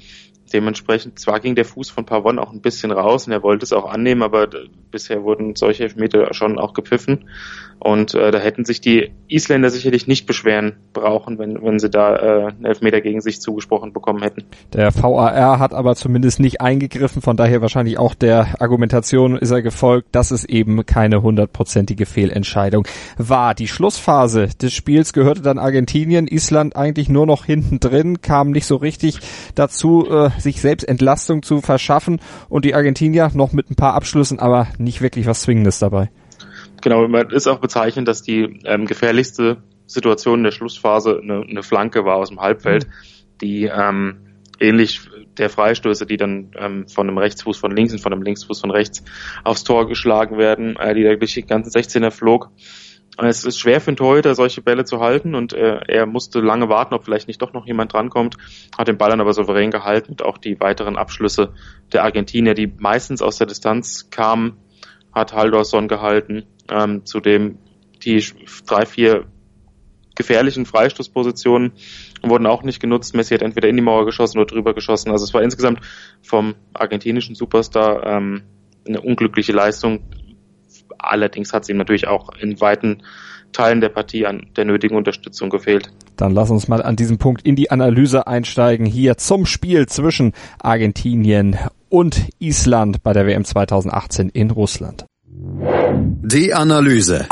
Dementsprechend, 0.54 1.20
zwar 1.20 1.40
ging 1.40 1.56
der 1.56 1.66
Fuß 1.66 1.90
von 1.90 2.06
Pavon 2.06 2.40
auch 2.40 2.52
ein 2.52 2.62
bisschen 2.62 2.92
raus 2.92 3.28
und 3.28 3.34
er 3.34 3.44
wollte 3.44 3.66
es 3.66 3.74
auch 3.74 3.90
annehmen, 3.92 4.24
aber 4.24 4.48
bisher 4.92 5.24
wurden 5.24 5.56
solche 5.56 5.84
Elfmeter 5.84 6.34
schon 6.34 6.60
auch 6.60 6.74
gepfiffen. 6.74 7.26
Und 7.84 8.14
äh, 8.14 8.30
da 8.30 8.38
hätten 8.38 8.64
sich 8.64 8.80
die 8.80 9.12
Isländer 9.28 9.72
sicherlich 9.72 10.06
nicht 10.06 10.28
beschweren 10.28 10.74
brauchen, 10.94 11.40
wenn, 11.40 11.64
wenn 11.64 11.80
sie 11.80 11.90
da 11.90 12.16
äh, 12.16 12.46
einen 12.50 12.66
Elfmeter 12.66 13.02
gegen 13.02 13.22
sich 13.22 13.42
zugesprochen 13.42 13.92
bekommen 13.92 14.22
hätten. 14.22 14.44
Der 14.74 14.94
VAR 14.94 15.58
hat 15.58 15.74
aber 15.74 15.96
zumindest 15.96 16.40
nicht 16.40 16.62
eingegriffen, 16.62 17.24
von 17.24 17.38
daher 17.38 17.62
wahrscheinlich 17.62 17.98
auch 17.98 18.14
der 18.14 18.62
Argumentation 18.62 19.36
ist 19.36 19.50
er 19.50 19.64
gefolgt, 19.64 20.10
dass 20.12 20.30
es 20.30 20.46
eben 20.46 20.86
keine 20.86 21.24
hundertprozentige 21.24 22.06
Fehlentscheidung 22.06 22.88
war. 23.18 23.56
Die 23.56 23.68
Schlussphase 23.68 24.50
des 24.62 24.74
Spiels 24.74 25.12
gehörte 25.12 25.42
dann 25.42 25.58
Argentinien, 25.58 26.28
Island 26.28 26.76
eigentlich 26.76 27.10
nur 27.10 27.26
noch 27.26 27.46
hinten 27.46 27.80
drin, 27.80 28.22
kam 28.22 28.52
nicht 28.52 28.68
so 28.68 28.76
richtig 28.76 29.20
dazu, 29.56 30.08
äh, 30.08 30.30
sich 30.42 30.62
selbst 30.62 30.84
Entlastung 30.88 31.44
zu 31.44 31.62
verschaffen 31.62 32.20
und 32.50 32.66
die 32.66 32.76
Argentinier 32.76 33.32
noch 33.34 33.54
mit 33.54 33.70
ein 33.70 33.76
paar 33.76 33.94
Abschlüssen, 33.94 34.40
aber 34.40 34.68
nicht 34.78 35.02
wirklich 35.02 35.26
was 35.26 35.42
Zwingendes 35.42 35.80
dabei. 35.80 36.10
Genau, 36.82 37.08
man 37.08 37.30
ist 37.30 37.48
auch 37.48 37.60
bezeichnend, 37.60 38.08
dass 38.08 38.24
die 38.24 38.60
ähm, 38.66 38.86
gefährlichste 38.86 39.58
Situation 39.86 40.40
in 40.40 40.44
der 40.46 40.52
Schlussphase 40.52 41.20
eine, 41.22 41.42
eine 41.42 41.64
Flanke 41.64 42.06
war 42.06 42.16
aus 42.16 42.30
dem 42.30 42.40
Halbfeld, 42.40 42.88
die 43.42 43.66
ähm, 43.66 44.18
ähnlich 44.60 45.02
der 45.38 45.50
Freistöße, 45.50 46.06
die 46.06 46.18
dann 46.18 46.52
ähm, 46.58 46.88
von 46.88 47.08
einem 47.08 47.18
Rechtsfuß 47.18 47.58
von 47.58 47.76
links 47.76 47.94
und 47.94 48.00
von 48.00 48.14
einem 48.14 48.22
Linksfuß 48.22 48.62
von 48.62 48.72
rechts 48.72 49.04
aufs 49.44 49.64
Tor 49.64 49.88
geschlagen 49.88 50.38
werden, 50.38 50.76
äh, 50.78 50.94
die 50.94 51.04
da 51.04 51.16
durch 51.16 51.34
die 51.34 51.46
ganzen 51.46 51.72
16er 51.72 52.12
flog. 52.12 52.50
Es 53.18 53.44
ist 53.44 53.60
schwer 53.60 53.82
für 53.82 53.90
einen 53.90 53.98
Torhüter, 53.98 54.36
solche 54.36 54.62
Bälle 54.62 54.86
zu 54.86 55.00
halten 55.00 55.36
und 55.36 55.54
äh, 55.54 55.82
er 55.88 56.06
musste 56.06 56.40
lange 56.40 56.70
warten, 56.70 56.94
ob 56.94 57.04
vielleicht 57.04 57.28
nicht 57.28 57.42
doch 57.42 57.54
noch 57.54 57.68
jemand 57.68 57.94
drankommt, 57.94 58.38
hat 58.78 58.88
den 58.88 58.98
Ball 58.98 59.10
dann 59.10 59.22
aber 59.22 59.34
souverän 59.34 59.70
gehalten 59.70 60.12
und 60.12 60.24
auch 60.24 60.38
die 60.38 60.60
weiteren 60.60 60.96
Abschlüsse 60.96 61.54
der 61.92 62.04
Argentinier, 62.04 62.54
die 62.54 62.72
meistens 62.80 63.22
aus 63.22 63.38
der 63.38 63.48
Distanz 63.48 64.10
kamen, 64.10 64.58
hat 65.14 65.34
Haldorsson 65.34 65.90
gehalten 65.90 66.46
ähm, 66.72 67.06
zudem 67.06 67.58
die 68.04 68.24
drei, 68.66 68.86
vier 68.86 69.26
gefährlichen 70.16 70.66
Freistoßpositionen 70.66 71.74
wurden 72.24 72.46
auch 72.46 72.64
nicht 72.64 72.80
genutzt. 72.80 73.16
Messi 73.16 73.34
hat 73.34 73.42
entweder 73.42 73.70
in 73.70 73.76
die 73.76 73.82
Mauer 73.82 74.06
geschossen 74.06 74.40
oder 74.40 74.48
drüber 74.48 74.74
geschossen. 74.74 75.12
Also 75.12 75.26
es 75.26 75.34
war 75.34 75.42
insgesamt 75.42 75.82
vom 76.22 76.56
argentinischen 76.74 77.36
Superstar 77.36 78.06
ähm, 78.06 78.44
eine 78.88 79.02
unglückliche 79.02 79.52
Leistung. 79.52 80.02
Allerdings 81.04 81.54
hat 81.54 81.64
es 81.64 81.70
ihm 81.70 81.78
natürlich 81.78 82.08
auch 82.08 82.30
in 82.40 82.60
weiten 82.62 83.04
Teilen 83.52 83.82
der 83.82 83.90
Partie 83.90 84.26
an 84.26 84.48
der 84.56 84.66
nötigen 84.66 84.96
Unterstützung 84.96 85.50
gefehlt. 85.50 85.92
Dann 86.16 86.34
lass 86.34 86.50
uns 86.50 86.68
mal 86.68 86.82
an 86.82 86.96
diesem 86.96 87.18
Punkt 87.18 87.46
in 87.46 87.56
die 87.56 87.72
Analyse 87.72 88.28
einsteigen. 88.28 88.86
Hier 88.86 89.18
zum 89.18 89.46
Spiel 89.46 89.88
zwischen 89.88 90.34
Argentinien 90.60 91.58
und 91.90 92.30
Island 92.40 93.04
bei 93.04 93.14
der 93.14 93.26
WM 93.26 93.44
2018 93.44 94.30
in 94.30 94.52
Russland. 94.52 95.06
Die 95.28 96.54
Analyse. 96.54 97.28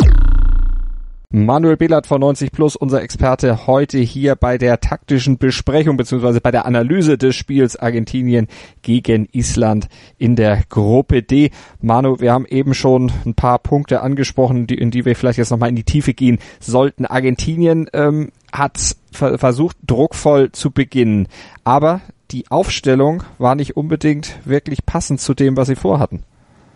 Manuel 1.32 1.78
Behlert 1.78 2.08
von 2.08 2.22
90 2.22 2.52
Plus, 2.52 2.76
unser 2.76 3.04
Experte 3.04 3.68
heute 3.68 4.00
hier 4.00 4.36
bei 4.36 4.58
der 4.58 4.80
taktischen 4.80 5.38
Besprechung 5.38 5.96
beziehungsweise 5.96 6.42
bei 6.42 6.50
der 6.50 6.66
Analyse 6.66 7.20
des 7.20 7.36
Spiels 7.36 7.76
Argentinien 7.76 8.48
gegen 8.82 9.30
Island 9.32 9.90
in 10.18 10.36
der 10.36 10.64
Gruppe 10.70 11.22
D. 11.22 11.52
Manu, 11.82 12.20
wir 12.20 12.34
haben 12.34 12.48
eben 12.48 12.74
schon 12.74 13.12
ein 13.28 13.36
paar 13.36 13.60
Punkte 13.60 14.02
angesprochen, 14.02 14.66
die, 14.66 14.74
in 14.74 14.90
die 14.90 15.06
wir 15.06 15.16
vielleicht 15.16 15.38
jetzt 15.38 15.52
nochmal 15.52 15.70
in 15.70 15.76
die 15.76 15.84
Tiefe 15.84 16.16
gehen 16.16 16.40
sollten. 16.60 17.06
Argentinien 17.06 17.88
ähm, 17.94 18.32
hat 18.52 18.96
versucht, 19.12 19.78
druckvoll 19.86 20.52
zu 20.52 20.72
beginnen, 20.72 21.28
aber 21.64 22.02
die 22.32 22.50
Aufstellung 22.50 23.22
war 23.38 23.54
nicht 23.54 23.78
unbedingt 23.78 24.40
wirklich 24.46 24.84
passend 24.84 25.22
zu 25.22 25.36
dem, 25.36 25.58
was 25.58 25.68
sie 25.68 25.76
vorhatten. 25.76 26.24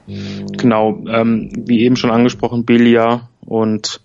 Genau, 0.05 1.03
ähm, 1.07 1.50
wie 1.55 1.79
eben 1.79 1.95
schon 1.95 2.12
angesprochen, 2.12 2.65
Bilia 2.65 3.29
und 3.39 4.03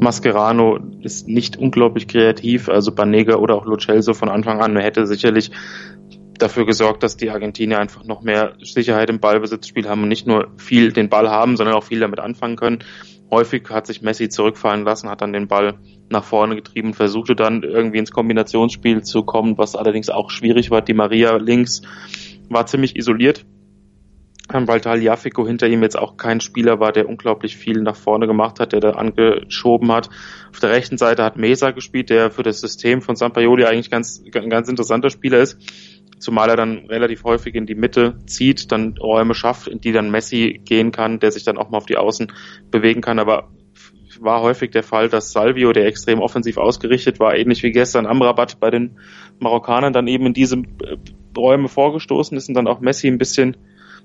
Mascherano 0.00 0.78
ist 1.00 1.28
nicht 1.28 1.56
unglaublich 1.56 2.08
kreativ, 2.08 2.68
also 2.68 2.92
Banega 2.92 3.36
oder 3.36 3.54
auch 3.54 3.64
Lucelso 3.64 4.14
von 4.14 4.28
Anfang 4.28 4.60
an 4.60 4.76
hätte 4.76 5.06
sicherlich 5.06 5.50
dafür 6.38 6.66
gesorgt, 6.66 7.02
dass 7.02 7.16
die 7.16 7.30
Argentinier 7.30 7.78
einfach 7.78 8.04
noch 8.04 8.22
mehr 8.22 8.54
Sicherheit 8.62 9.08
im 9.10 9.20
Ballbesitzspiel 9.20 9.88
haben 9.88 10.02
und 10.02 10.08
nicht 10.08 10.26
nur 10.26 10.48
viel 10.56 10.92
den 10.92 11.08
Ball 11.08 11.30
haben, 11.30 11.56
sondern 11.56 11.76
auch 11.76 11.84
viel 11.84 12.00
damit 12.00 12.20
anfangen 12.20 12.56
können. 12.56 12.80
Häufig 13.30 13.68
hat 13.70 13.86
sich 13.86 14.02
Messi 14.02 14.28
zurückfallen 14.28 14.84
lassen, 14.84 15.08
hat 15.08 15.20
dann 15.20 15.32
den 15.32 15.48
Ball 15.48 15.78
nach 16.10 16.24
vorne 16.24 16.56
getrieben, 16.56 16.94
versuchte 16.94 17.34
dann 17.34 17.62
irgendwie 17.62 17.98
ins 17.98 18.12
Kombinationsspiel 18.12 19.02
zu 19.02 19.22
kommen, 19.24 19.56
was 19.58 19.74
allerdings 19.74 20.10
auch 20.10 20.30
schwierig 20.30 20.70
war. 20.70 20.82
Die 20.82 20.94
Maria 20.94 21.36
links 21.36 21.82
war 22.48 22.66
ziemlich 22.66 22.96
isoliert 22.96 23.46
weil 24.54 24.80
Taliafico 24.80 25.46
hinter 25.46 25.66
ihm 25.66 25.82
jetzt 25.82 25.98
auch 25.98 26.16
kein 26.16 26.40
Spieler 26.40 26.80
war, 26.80 26.92
der 26.92 27.08
unglaublich 27.08 27.56
viel 27.56 27.82
nach 27.82 27.96
vorne 27.96 28.26
gemacht 28.26 28.60
hat, 28.60 28.72
der 28.72 28.80
da 28.80 28.90
angeschoben 28.90 29.90
hat. 29.92 30.08
Auf 30.52 30.60
der 30.60 30.70
rechten 30.70 30.96
Seite 30.96 31.24
hat 31.24 31.36
Mesa 31.36 31.72
gespielt, 31.72 32.10
der 32.10 32.30
für 32.30 32.42
das 32.42 32.60
System 32.60 33.02
von 33.02 33.16
Sampaoli 33.16 33.64
eigentlich 33.64 33.90
ganz, 33.90 34.22
ein 34.34 34.50
ganz 34.50 34.68
interessanter 34.68 35.10
Spieler 35.10 35.38
ist, 35.38 35.58
zumal 36.18 36.48
er 36.48 36.56
dann 36.56 36.86
relativ 36.86 37.24
häufig 37.24 37.54
in 37.54 37.66
die 37.66 37.74
Mitte 37.74 38.18
zieht, 38.26 38.70
dann 38.72 38.96
Räume 38.96 39.34
schafft, 39.34 39.66
in 39.66 39.80
die 39.80 39.92
dann 39.92 40.10
Messi 40.10 40.60
gehen 40.64 40.92
kann, 40.92 41.18
der 41.18 41.32
sich 41.32 41.44
dann 41.44 41.58
auch 41.58 41.70
mal 41.70 41.78
auf 41.78 41.86
die 41.86 41.96
Außen 41.96 42.32
bewegen 42.70 43.00
kann, 43.00 43.18
aber 43.18 43.50
war 44.20 44.42
häufig 44.42 44.70
der 44.70 44.82
Fall, 44.82 45.08
dass 45.08 45.32
Salvio, 45.32 45.72
der 45.72 45.86
extrem 45.86 46.20
offensiv 46.20 46.56
ausgerichtet 46.56 47.20
war, 47.20 47.34
ähnlich 47.36 47.62
wie 47.62 47.72
gestern 47.72 48.06
Amrabat 48.06 48.60
bei 48.60 48.70
den 48.70 48.98
Marokkanern, 49.40 49.92
dann 49.92 50.06
eben 50.06 50.26
in 50.26 50.32
diese 50.32 50.56
äh, 50.56 50.96
Räume 51.36 51.68
vorgestoßen 51.68 52.36
ist 52.36 52.48
und 52.48 52.54
dann 52.54 52.68
auch 52.68 52.80
Messi 52.80 53.08
ein 53.08 53.18
bisschen 53.18 53.56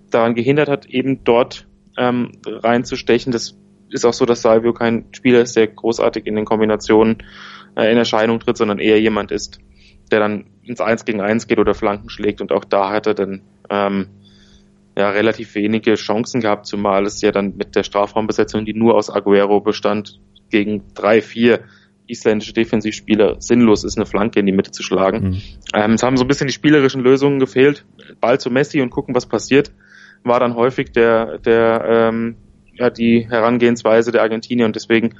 daran 0.09 0.35
gehindert 0.35 0.69
hat, 0.69 0.85
eben 0.85 1.23
dort 1.23 1.67
ähm, 1.97 2.31
reinzustechen. 2.45 3.31
Das 3.31 3.57
ist 3.89 4.05
auch 4.05 4.13
so, 4.13 4.25
dass 4.25 4.41
Salvio 4.41 4.73
kein 4.73 5.05
Spieler 5.11 5.41
ist, 5.41 5.55
der 5.55 5.67
großartig 5.67 6.25
in 6.25 6.35
den 6.35 6.45
Kombinationen 6.45 7.23
äh, 7.75 7.91
in 7.91 7.97
Erscheinung 7.97 8.39
tritt, 8.39 8.57
sondern 8.57 8.79
eher 8.79 8.99
jemand 8.99 9.31
ist, 9.31 9.59
der 10.11 10.19
dann 10.19 10.45
ins 10.63 10.81
Eins 10.81 11.05
gegen 11.05 11.21
Eins 11.21 11.47
geht 11.47 11.59
oder 11.59 11.73
Flanken 11.73 12.09
schlägt. 12.09 12.41
Und 12.41 12.51
auch 12.51 12.65
da 12.65 12.91
hat 12.91 13.07
er 13.07 13.13
dann 13.13 13.41
ähm, 13.69 14.07
ja, 14.97 15.09
relativ 15.09 15.55
wenige 15.55 15.95
Chancen 15.95 16.41
gehabt, 16.41 16.65
zumal 16.65 17.05
es 17.05 17.21
ja 17.21 17.31
dann 17.31 17.55
mit 17.57 17.75
der 17.75 17.83
Strafraumbesetzung, 17.83 18.65
die 18.65 18.73
nur 18.73 18.95
aus 18.95 19.09
Aguero 19.09 19.61
bestand, 19.61 20.19
gegen 20.49 20.83
drei, 20.95 21.21
vier 21.21 21.61
isländische 22.07 22.53
Defensivspieler 22.53 23.39
sinnlos 23.39 23.83
ist, 23.83 23.97
eine 23.97 24.07
Flanke 24.07 24.39
in 24.39 24.47
die 24.47 24.51
Mitte 24.51 24.71
zu 24.71 24.81
schlagen. 24.81 25.21
Mhm. 25.21 25.41
Ähm, 25.75 25.93
es 25.93 26.03
haben 26.03 26.17
so 26.17 26.23
ein 26.23 26.27
bisschen 26.27 26.47
die 26.47 26.53
spielerischen 26.53 27.01
Lösungen 27.01 27.39
gefehlt. 27.39 27.85
Ball 28.19 28.39
zu 28.39 28.49
Messi 28.49 28.81
und 28.81 28.89
gucken, 28.89 29.13
was 29.13 29.27
passiert 29.27 29.71
war 30.23 30.39
dann 30.39 30.55
häufig 30.55 30.91
der, 30.91 31.37
der 31.39 31.85
ähm, 31.87 32.35
ja, 32.73 32.89
die 32.89 33.27
Herangehensweise 33.29 34.11
der 34.11 34.21
Argentinier 34.21 34.65
und 34.65 34.75
deswegen 34.75 35.15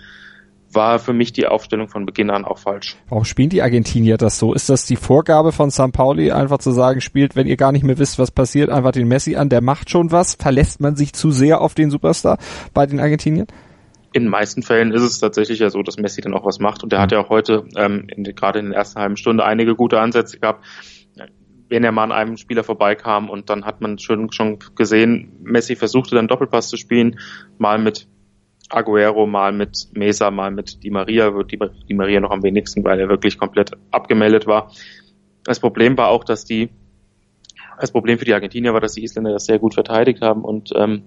war 0.72 1.00
für 1.00 1.14
mich 1.14 1.34
die 1.34 1.48
Aufstellung 1.48 1.88
von 1.88 2.06
Beginn 2.06 2.30
an 2.30 2.46
auch 2.46 2.60
falsch. 2.60 2.96
Warum 3.10 3.26
spielen 3.26 3.50
die 3.50 3.62
Argentinier 3.62 4.18
das 4.18 4.38
so? 4.38 4.54
Ist 4.54 4.70
das 4.70 4.86
die 4.86 4.96
Vorgabe 4.96 5.52
von 5.52 5.72
St. 5.72 5.92
Pauli, 5.92 6.32
einfach 6.32 6.60
zu 6.60 6.72
sagen, 6.72 7.02
spielt, 7.02 7.36
wenn 7.36 7.48
ihr 7.48 7.58
gar 7.58 7.72
nicht 7.72 7.84
mehr 7.84 7.98
wisst, 7.98 8.20
was 8.20 8.32
passiert, 8.32 8.70
einfach 8.70 8.92
den 8.92 9.08
Messi 9.08 9.36
an, 9.36 9.50
der 9.50 9.62
macht 9.62 9.90
schon 9.90 10.12
was? 10.12 10.36
Verlässt 10.36 10.80
man 10.80 10.96
sich 10.96 11.14
zu 11.14 11.32
sehr 11.32 11.62
auf 11.62 11.74
den 11.74 11.90
Superstar 11.90 12.38
bei 12.74 12.86
den 12.86 13.00
Argentiniern? 13.00 13.48
In 14.12 14.24
den 14.24 14.30
meisten 14.30 14.64
Fällen 14.64 14.92
ist 14.92 15.04
es 15.04 15.20
tatsächlich 15.20 15.60
ja 15.60 15.70
so, 15.70 15.84
dass 15.84 15.98
Messi 15.98 16.22
dann 16.22 16.34
auch 16.34 16.46
was 16.46 16.60
macht 16.60 16.84
und 16.84 16.92
der 16.92 17.00
hat 17.00 17.12
ja 17.12 17.20
auch 17.20 17.30
heute 17.30 17.66
ähm, 17.76 18.08
in, 18.16 18.24
gerade 18.24 18.60
in 18.60 18.70
der 18.70 18.78
ersten 18.78 19.00
halben 19.00 19.18
Stunde 19.18 19.46
einige 19.46 19.76
gute 19.76 20.00
Ansätze 20.00 20.40
gehabt 20.40 20.64
wenn 21.70 21.84
er 21.84 21.92
mal 21.92 22.04
an 22.04 22.12
einem 22.12 22.38
Spieler 22.38 22.64
vorbeikam 22.64 23.30
und 23.30 23.50
dann 23.50 23.66
hat 23.66 23.80
man 23.80 24.00
schon, 24.00 24.32
schon 24.32 24.60
gesehen, 24.76 25.38
Messi 25.44 25.76
versuchte 25.76 26.16
dann 26.16 26.28
Doppelpass 26.28 26.70
zu 26.70 26.78
spielen, 26.78 27.20
mal 27.58 27.78
mit 27.78 28.08
Aguero, 28.70 29.26
mal 29.26 29.52
mit 29.52 29.90
Mesa, 29.94 30.30
mal 30.32 30.52
mit 30.52 30.84
Di 30.84 30.90
Maria, 30.90 31.32
die, 31.44 31.60
Di 31.88 31.94
Maria 31.94 32.20
noch 32.20 32.32
am 32.32 32.44
wenigsten, 32.44 32.84
weil 32.84 33.00
er 33.00 33.10
wirklich 33.10 33.38
komplett 33.38 33.72
abgemeldet 33.92 34.48
war. 34.48 34.72
Das 35.44 35.60
Problem 35.60 35.98
war 35.98 36.10
auch, 36.10 36.24
dass 36.24 36.46
die, 36.46 36.70
das 37.80 37.92
Problem 37.92 38.20
für 38.20 38.26
die 38.26 38.34
Argentinier 38.34 38.74
war, 38.74 38.82
dass 38.82 38.94
die 38.94 39.04
Isländer 39.04 39.32
das 39.32 39.46
sehr 39.46 39.60
gut 39.60 39.74
verteidigt 39.74 40.22
haben 40.22 40.44
und 40.44 40.72
ähm, 40.76 41.04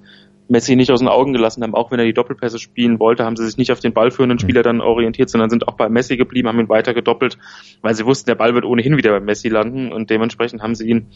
Messi 0.52 0.76
nicht 0.76 0.92
aus 0.92 0.98
den 0.98 1.08
Augen 1.08 1.32
gelassen 1.32 1.62
haben. 1.62 1.74
Auch 1.74 1.90
wenn 1.90 1.98
er 1.98 2.04
die 2.04 2.12
Doppelpässe 2.12 2.58
spielen 2.58 3.00
wollte, 3.00 3.24
haben 3.24 3.36
sie 3.36 3.46
sich 3.46 3.56
nicht 3.56 3.72
auf 3.72 3.80
den 3.80 3.94
ballführenden 3.94 4.36
mhm. 4.36 4.40
Spieler 4.40 4.62
dann 4.62 4.82
orientiert, 4.82 5.30
sondern 5.30 5.48
sind 5.48 5.66
auch 5.66 5.76
bei 5.76 5.88
Messi 5.88 6.18
geblieben, 6.18 6.46
haben 6.46 6.60
ihn 6.60 6.68
weiter 6.68 6.92
gedoppelt, 6.92 7.38
weil 7.80 7.94
sie 7.94 8.04
wussten, 8.04 8.26
der 8.26 8.34
Ball 8.34 8.54
wird 8.54 8.66
ohnehin 8.66 8.98
wieder 8.98 9.12
bei 9.12 9.20
Messi 9.20 9.48
landen 9.48 9.92
und 9.92 10.10
dementsprechend 10.10 10.62
haben 10.62 10.74
sie 10.74 10.88
ihn 10.88 11.08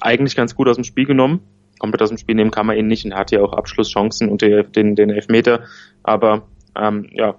eigentlich 0.00 0.34
ganz 0.34 0.56
gut 0.56 0.68
aus 0.68 0.76
dem 0.76 0.84
Spiel 0.84 1.06
genommen. 1.06 1.40
Komplett 1.78 2.02
aus 2.02 2.08
dem 2.08 2.18
Spiel 2.18 2.34
nehmen 2.34 2.50
kann 2.50 2.66
man 2.66 2.76
ihn 2.76 2.88
nicht 2.88 3.04
und 3.04 3.14
hat 3.14 3.30
ja 3.30 3.40
auch 3.40 3.52
Abschlusschancen 3.52 4.28
und 4.28 4.42
den, 4.42 4.96
den 4.96 5.10
Elfmeter. 5.10 5.64
Aber 6.02 6.48
ähm, 6.76 7.08
ja, 7.12 7.36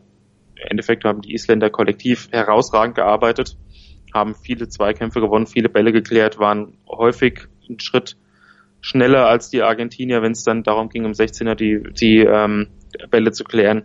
im 0.55 0.69
Endeffekt 0.69 1.03
haben 1.03 1.21
die 1.21 1.33
Isländer 1.33 1.69
kollektiv 1.69 2.29
herausragend 2.31 2.95
gearbeitet, 2.95 3.57
haben 4.13 4.33
viele 4.33 4.69
Zweikämpfe 4.69 5.19
gewonnen, 5.19 5.45
viele 5.45 5.67
Bälle 5.67 5.91
geklärt, 5.91 6.39
waren 6.39 6.77
häufig 6.87 7.47
einen 7.67 7.81
Schritt 7.81 8.15
schneller 8.83 9.27
als 9.27 9.49
die 9.49 9.63
Argentinier, 9.63 10.21
wenn 10.21 10.33
es 10.33 10.43
dann 10.43 10.61
darum 10.61 10.89
ging, 10.89 11.05
im 11.05 11.13
16er 11.13 11.55
die, 11.55 11.81
die 11.93 12.19
ähm, 12.19 12.67
Bälle 13.09 13.31
zu 13.31 13.45
klären. 13.45 13.83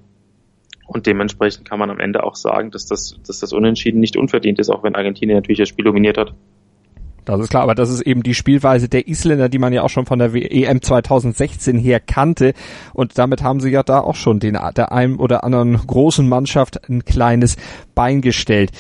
Und 0.87 1.07
dementsprechend 1.07 1.69
kann 1.69 1.79
man 1.79 1.91
am 1.91 2.01
Ende 2.01 2.25
auch 2.25 2.35
sagen, 2.35 2.73
dass 2.73 2.87
das, 2.87 3.17
dass 3.25 3.39
das 3.39 3.53
Unentschieden 3.53 4.01
nicht 4.01 4.17
unverdient 4.17 4.59
ist, 4.59 4.71
auch 4.71 4.83
wenn 4.83 4.97
Argentinien 4.97 5.37
natürlich 5.37 5.59
das 5.59 5.69
Spiel 5.69 5.85
dominiert 5.85 6.19
hat. 6.19 6.35
Das 7.27 7.41
ist 7.41 7.51
klar, 7.51 7.63
aber 7.63 7.75
das 7.75 7.91
ist 7.91 8.01
eben 8.01 8.23
die 8.23 8.35
Spielweise 8.35 8.89
der 8.89 9.07
Isländer, 9.07 9.51
die 9.51 9.59
man 9.59 9.73
ja 9.73 9.83
auch 9.83 9.91
schon 9.91 10.07
von 10.07 10.19
der 10.19 10.33
EM 10.35 10.81
2016 10.81 11.77
her 11.77 12.01
kannte. 12.01 12.55
Und 12.95 13.19
damit 13.19 13.43
haben 13.43 13.61
sie 13.61 13.69
ja 13.69 13.83
da 13.83 14.01
auch 14.01 14.15
schon 14.17 14.41
den, 14.41 14.55
der 14.55 14.93
einen 14.93 15.17
oder 15.17 15.45
anderen 15.45 15.77
großen 15.77 16.27
Mannschaft 16.27 16.89
ein 16.89 17.05
kleines 17.05 17.57
Bein 17.95 18.23
gestellt. 18.23 18.71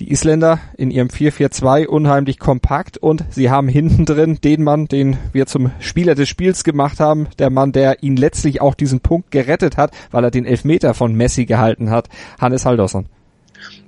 Die 0.00 0.12
Isländer 0.12 0.60
in 0.76 0.92
ihrem 0.92 1.08
4-4-2 1.08 1.86
unheimlich 1.86 2.38
kompakt 2.38 2.98
und 2.98 3.24
sie 3.30 3.50
haben 3.50 3.66
hinten 3.66 4.04
drin 4.04 4.38
den 4.42 4.62
Mann, 4.62 4.86
den 4.86 5.16
wir 5.32 5.46
zum 5.46 5.72
Spieler 5.80 6.14
des 6.14 6.28
Spiels 6.28 6.62
gemacht 6.62 7.00
haben, 7.00 7.26
der 7.40 7.50
Mann, 7.50 7.72
der 7.72 8.00
ihn 8.04 8.14
letztlich 8.14 8.60
auch 8.60 8.76
diesen 8.76 9.00
Punkt 9.00 9.32
gerettet 9.32 9.76
hat, 9.76 9.90
weil 10.12 10.22
er 10.22 10.30
den 10.30 10.44
Elfmeter 10.44 10.94
von 10.94 11.14
Messi 11.14 11.46
gehalten 11.46 11.90
hat, 11.90 12.08
Hannes 12.40 12.64
Haldorsson. 12.64 13.06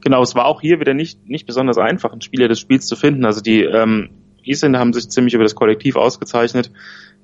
Genau, 0.01 0.21
es 0.21 0.35
war 0.35 0.47
auch 0.47 0.61
hier 0.61 0.81
wieder 0.81 0.95
nicht, 0.95 1.29
nicht 1.29 1.47
besonders 1.47 1.79
einfach, 1.79 2.11
einen 2.11 2.23
Spieler 2.23 2.49
des 2.49 2.59
Spiels 2.59 2.87
zu 2.87 2.97
finden. 2.97 3.25
Also 3.25 3.41
die 3.41 3.63
ähm, 3.63 4.11
Isländer 4.43 4.81
haben 4.81 4.93
sich 4.93 5.09
ziemlich 5.11 5.35
über 5.35 5.45
das 5.45 5.55
Kollektiv 5.55 5.95
ausgezeichnet. 5.95 6.73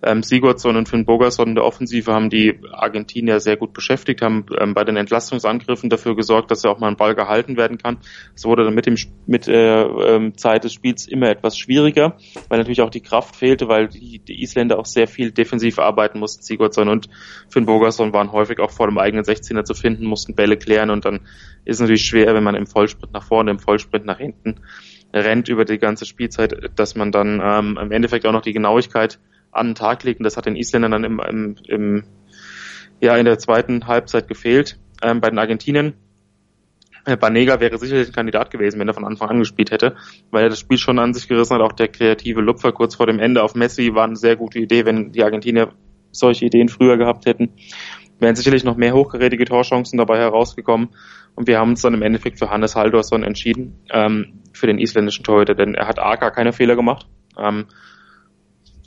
Ähm, 0.03 0.23
Sigurdsson 0.23 0.76
und 0.76 0.88
Finn 0.88 1.07
Bogerson 1.07 1.49
in 1.49 1.55
der 1.55 1.65
Offensive 1.65 2.12
haben 2.12 2.29
die 2.29 2.61
Argentinier 2.71 3.41
sehr 3.41 3.57
gut 3.57 3.73
beschäftigt, 3.73 4.21
haben 4.21 4.45
ähm, 4.59 4.75
bei 4.75 4.85
den 4.85 4.97
Entlastungsangriffen 4.97 5.88
dafür 5.88 6.15
gesorgt, 6.15 6.50
dass 6.50 6.62
ja 6.62 6.71
auch 6.71 6.79
mal 6.79 6.88
ein 6.88 6.97
Ball 6.97 7.15
gehalten 7.15 7.57
werden 7.57 7.79
kann. 7.79 7.99
Es 8.35 8.45
wurde 8.45 8.65
dann 8.65 8.75
mit 8.75 8.87
dem 8.87 8.97
mit 9.26 9.49
äh, 9.49 9.83
ähm, 9.83 10.37
Zeit 10.37 10.65
des 10.65 10.75
Spiels 10.75 11.07
immer 11.07 11.31
etwas 11.31 11.57
schwieriger, 11.57 12.17
weil 12.49 12.59
natürlich 12.59 12.83
auch 12.83 12.91
die 12.91 13.00
Kraft 13.00 13.37
fehlte, 13.37 13.69
weil 13.69 13.88
die, 13.88 14.19
die 14.19 14.43
Isländer 14.43 14.79
auch 14.79 14.87
sehr 14.87 15.09
viel 15.09 15.33
defensiv 15.33 15.79
arbeiten 15.79 16.19
mussten. 16.19 16.43
Sigurdsson 16.43 16.88
und 16.88 17.09
Finn 17.49 17.65
Bogerson 17.65 18.12
waren 18.12 18.33
häufig 18.33 18.61
auch 18.61 18.71
vor 18.71 18.88
dem 18.88 18.99
eigenen 18.99 19.25
16er 19.25 19.65
zu 19.65 19.75
finden, 19.75 20.05
mussten 20.05 20.35
Bälle 20.35 20.59
klären 20.59 20.91
und 20.91 21.07
dann 21.07 21.21
ist 21.65 21.76
es 21.76 21.81
natürlich 21.81 22.05
schwer, 22.05 22.35
wenn 22.35 22.45
man 22.45 22.55
im 22.55 22.67
Vollsprint 22.67 23.12
nach 23.12 23.25
vorne, 23.25 23.50
im 23.50 23.59
Vollsprint 23.59 24.05
nach 24.05 24.19
hinten 24.19 24.61
rennt 25.12 25.49
über 25.49 25.65
die 25.65 25.79
ganze 25.79 26.05
Spielzeit, 26.05 26.71
dass 26.76 26.95
man 26.95 27.12
dann 27.12 27.41
ähm, 27.43 27.79
im 27.81 27.93
Endeffekt 27.93 28.26
auch 28.26 28.33
noch 28.33 28.43
die 28.43 28.53
Genauigkeit 28.53 29.19
an 29.57 29.69
den 29.69 29.75
Tag 29.75 30.05
legt. 30.05 30.21
Und 30.21 30.25
das 30.25 30.37
hat 30.37 30.47
den 30.47 30.57
Isländern 30.57 30.93
dann 30.93 31.05
im, 31.05 31.21
im, 31.21 31.57
im 31.67 32.05
ja, 33.01 33.17
in 33.17 33.25
der 33.25 33.39
zweiten 33.39 33.87
Halbzeit 33.87 34.29
gefehlt. 34.29 34.79
Ähm, 35.03 35.21
bei 35.21 35.29
den 35.31 35.39
Argentiniern 35.39 35.95
äh, 37.07 37.17
Banega 37.17 37.61
wäre 37.61 37.79
sicherlich 37.79 38.09
ein 38.09 38.13
Kandidat 38.13 38.51
gewesen, 38.51 38.79
wenn 38.81 38.89
er 38.89 38.95
von 38.95 39.05
Anfang 39.05 39.31
an 39.31 39.39
gespielt 39.39 39.71
hätte, 39.71 39.97
weil 40.31 40.43
er 40.45 40.49
das 40.51 40.59
Spiel 40.59 40.77
schon 40.77 40.99
an 40.99 41.15
sich 41.15 41.29
gerissen 41.29 41.55
hat. 41.55 41.63
Auch 41.63 41.73
der 41.73 41.89
kreative 41.89 42.41
Lupfer 42.41 42.73
kurz 42.73 42.97
vor 42.97 43.07
dem 43.07 43.21
Ende 43.21 43.43
auf 43.43 43.55
Messi 43.55 43.95
war 43.95 44.05
eine 44.05 44.17
sehr 44.17 44.37
gute 44.37 44.59
Idee, 44.59 44.85
wenn 44.85 45.13
die 45.13 45.23
Argentinier 45.23 45.73
solche 46.11 46.45
Ideen 46.45 46.69
früher 46.69 46.97
gehabt 46.97 47.27
hätten. 47.27 47.53
Wären 48.19 48.35
sicherlich 48.35 48.65
noch 48.65 48.77
mehr 48.77 48.95
hochgerätige 48.95 49.45
Torchancen 49.45 49.99
dabei 49.99 50.19
herausgekommen. 50.19 50.89
Und 51.35 51.47
wir 51.47 51.59
haben 51.59 51.71
uns 51.71 51.83
dann 51.83 51.95
im 51.95 52.03
Endeffekt 52.03 52.39
für 52.39 52.51
Hannes 52.51 52.75
Haldorsson 52.75 53.23
entschieden, 53.23 53.79
ähm, 53.91 54.41
für 54.53 54.67
den 54.67 54.79
isländischen 54.79 55.23
Torhüter, 55.23 55.55
denn 55.55 55.75
er 55.75 55.87
hat 55.87 55.99
A 55.99 56.17
gar 56.17 56.31
keine 56.31 56.53
Fehler 56.53 56.77
gemacht. 56.77 57.07
Ähm, 57.39 57.67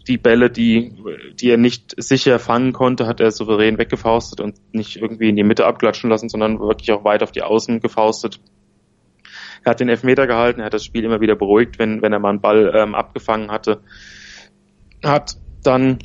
die 0.10 0.18
Bälle, 0.18 0.50
die, 0.50 0.92
die 1.40 1.52
er 1.52 1.58
nicht 1.58 1.94
sicher 2.02 2.40
fangen 2.40 2.74
konnte, 2.74 3.06
hat 3.06 3.20
er 3.20 3.32
souverän 3.32 3.78
weggefaustet 3.78 4.42
und 4.42 4.58
nicht 4.74 4.98
irgendwie 4.98 5.30
in 5.30 5.36
die 5.36 5.44
Mitte 5.44 5.68
abklatschen 5.68 6.10
lassen, 6.10 6.30
sondern 6.30 6.60
wirklich 6.60 6.92
auch 6.92 7.04
weit 7.04 7.22
auf 7.22 7.32
die 7.32 7.44
Außen 7.44 7.80
gefaustet. 7.80 8.40
Er 9.64 9.72
hat 9.72 9.80
den 9.80 9.90
Elfmeter 9.90 10.26
gehalten, 10.26 10.62
er 10.62 10.66
hat 10.66 10.74
das 10.74 10.84
Spiel 10.84 11.04
immer 11.04 11.22
wieder 11.22 11.36
beruhigt, 11.36 11.78
wenn, 11.78 12.02
wenn 12.02 12.12
er 12.12 12.20
mal 12.20 12.30
einen 12.30 12.42
Ball 12.42 12.74
ähm, 12.76 12.96
abgefangen 12.96 13.52
hatte. 13.52 13.82
Hat 15.04 15.38
dann 15.64 16.00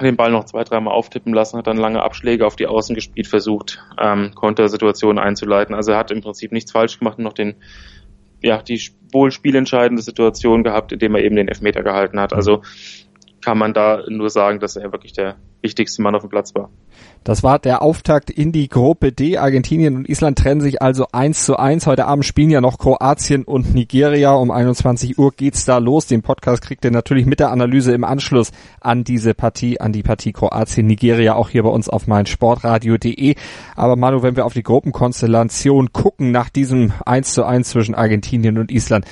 den 0.00 0.16
Ball 0.16 0.30
noch 0.30 0.44
zwei, 0.44 0.64
dreimal 0.64 0.94
auftippen 0.94 1.34
lassen, 1.34 1.58
hat 1.58 1.66
dann 1.66 1.76
lange 1.76 2.02
Abschläge 2.02 2.46
auf 2.46 2.56
die 2.56 2.66
Außen 2.66 2.94
gespielt, 2.94 3.26
versucht, 3.26 3.82
ähm, 4.00 4.32
Kontersituationen 4.34 5.22
einzuleiten. 5.22 5.74
Also 5.74 5.92
er 5.92 5.98
hat 5.98 6.10
im 6.10 6.22
Prinzip 6.22 6.52
nichts 6.52 6.72
falsch 6.72 6.98
gemacht 6.98 7.18
und 7.18 7.24
noch 7.24 7.32
den, 7.34 7.56
ja, 8.40 8.62
die 8.62 8.80
wohl 9.12 9.30
spielentscheidende 9.30 10.02
Situation 10.02 10.64
gehabt, 10.64 10.92
indem 10.92 11.14
er 11.14 11.22
eben 11.22 11.36
den 11.36 11.48
Elfmeter 11.48 11.82
gehalten 11.82 12.18
hat. 12.20 12.32
Also 12.32 12.62
kann 13.46 13.58
man 13.58 13.72
da 13.72 14.02
nur 14.08 14.28
sagen, 14.28 14.58
dass 14.58 14.74
er 14.74 14.90
wirklich 14.90 15.12
der 15.12 15.36
wichtigste 15.62 16.02
Mann 16.02 16.16
auf 16.16 16.22
dem 16.22 16.30
Platz 16.30 16.52
war. 16.56 16.68
Das 17.22 17.44
war 17.44 17.60
der 17.60 17.80
Auftakt 17.80 18.28
in 18.28 18.50
die 18.50 18.68
Gruppe 18.68 19.12
D. 19.12 19.38
Argentinien 19.38 19.94
und 19.94 20.08
Island 20.08 20.36
trennen 20.36 20.60
sich 20.60 20.82
also 20.82 21.06
eins 21.12 21.44
zu 21.44 21.56
eins. 21.56 21.86
Heute 21.86 22.06
Abend 22.06 22.24
spielen 22.24 22.50
ja 22.50 22.60
noch 22.60 22.76
Kroatien 22.76 23.44
und 23.44 23.72
Nigeria. 23.72 24.32
Um 24.32 24.50
21 24.50 25.16
Uhr 25.16 25.30
geht's 25.30 25.64
da 25.64 25.78
los. 25.78 26.08
Den 26.08 26.22
Podcast 26.22 26.60
kriegt 26.60 26.84
ihr 26.84 26.90
natürlich 26.90 27.24
mit 27.24 27.38
der 27.38 27.52
Analyse 27.52 27.92
im 27.92 28.02
Anschluss 28.02 28.50
an 28.80 29.04
diese 29.04 29.32
Partie, 29.32 29.80
an 29.80 29.92
die 29.92 30.02
Partie 30.02 30.32
Kroatien-Nigeria, 30.32 31.36
auch 31.36 31.48
hier 31.48 31.62
bei 31.62 31.68
uns 31.68 31.88
auf 31.88 32.08
meinsportradio.de. 32.08 33.36
Aber 33.76 33.94
Manu, 33.94 34.24
wenn 34.24 34.34
wir 34.34 34.44
auf 34.44 34.54
die 34.54 34.64
Gruppenkonstellation 34.64 35.92
gucken 35.92 36.32
nach 36.32 36.50
diesem 36.50 36.92
eins 37.04 37.32
zu 37.32 37.44
eins 37.44 37.70
zwischen 37.70 37.94
Argentinien 37.94 38.58
und 38.58 38.72
Island, 38.72 39.04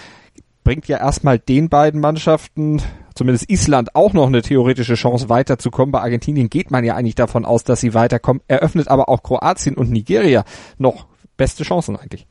bringt 0.64 0.88
ja 0.88 0.99
erstmal 0.99 1.38
den 1.38 1.68
beiden 1.68 2.01
Mannschaften 2.01 2.83
zumindest 3.14 3.50
Island 3.50 3.94
auch 3.94 4.12
noch 4.12 4.27
eine 4.27 4.42
theoretische 4.42 4.94
Chance 4.94 5.29
weiterzukommen. 5.29 5.92
Bei 5.92 6.00
Argentinien 6.00 6.50
geht 6.50 6.70
man 6.70 6.85
ja 6.85 6.94
eigentlich 6.94 7.14
davon 7.14 7.44
aus, 7.44 7.64
dass 7.64 7.81
sie 7.81 7.94
weiterkommen, 7.94 8.42
eröffnet 8.48 8.88
aber 8.88 9.09
auch 9.09 9.22
Kroatien 9.22 9.77
und 9.77 9.90
Nigeria 9.90 10.44
noch 10.79 11.07
beste 11.37 11.64
Chancen 11.64 11.96
eigentlich. 11.96 12.27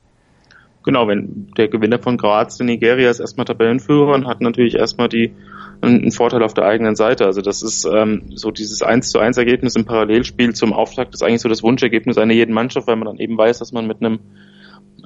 Genau, 0.85 1.07
wenn 1.07 1.47
der 1.57 1.69
Gewinner 1.69 1.99
von 1.99 2.17
Kroatien, 2.17 2.65
Nigeria 2.65 3.09
ist 3.09 3.19
erstmal 3.19 3.45
Tabellenführer 3.45 4.13
und 4.13 4.27
hat 4.27 4.41
natürlich 4.41 4.75
erstmal 4.75 5.07
die 5.07 5.33
einen 5.81 6.11
Vorteil 6.11 6.43
auf 6.43 6.53
der 6.53 6.65
eigenen 6.65 6.95
Seite. 6.95 7.25
Also 7.25 7.41
das 7.41 7.61
ist 7.61 7.85
ähm, 7.85 8.31
so 8.35 8.51
dieses 8.51 8.81
1 8.81 9.09
zu 9.09 9.19
1 9.19 9.37
Ergebnis 9.37 9.75
im 9.75 9.85
Parallelspiel 9.85 10.53
zum 10.53 10.73
Auftakt 10.73 11.13
ist 11.13 11.23
eigentlich 11.23 11.41
so 11.41 11.49
das 11.49 11.63
Wunschergebnis 11.63 12.17
einer 12.17 12.33
jeden 12.33 12.53
Mannschaft, 12.53 12.87
weil 12.87 12.95
man 12.95 13.07
dann 13.07 13.17
eben 13.17 13.37
weiß, 13.37 13.59
dass 13.59 13.71
man 13.71 13.87
mit 13.87 14.01
einem 14.01 14.19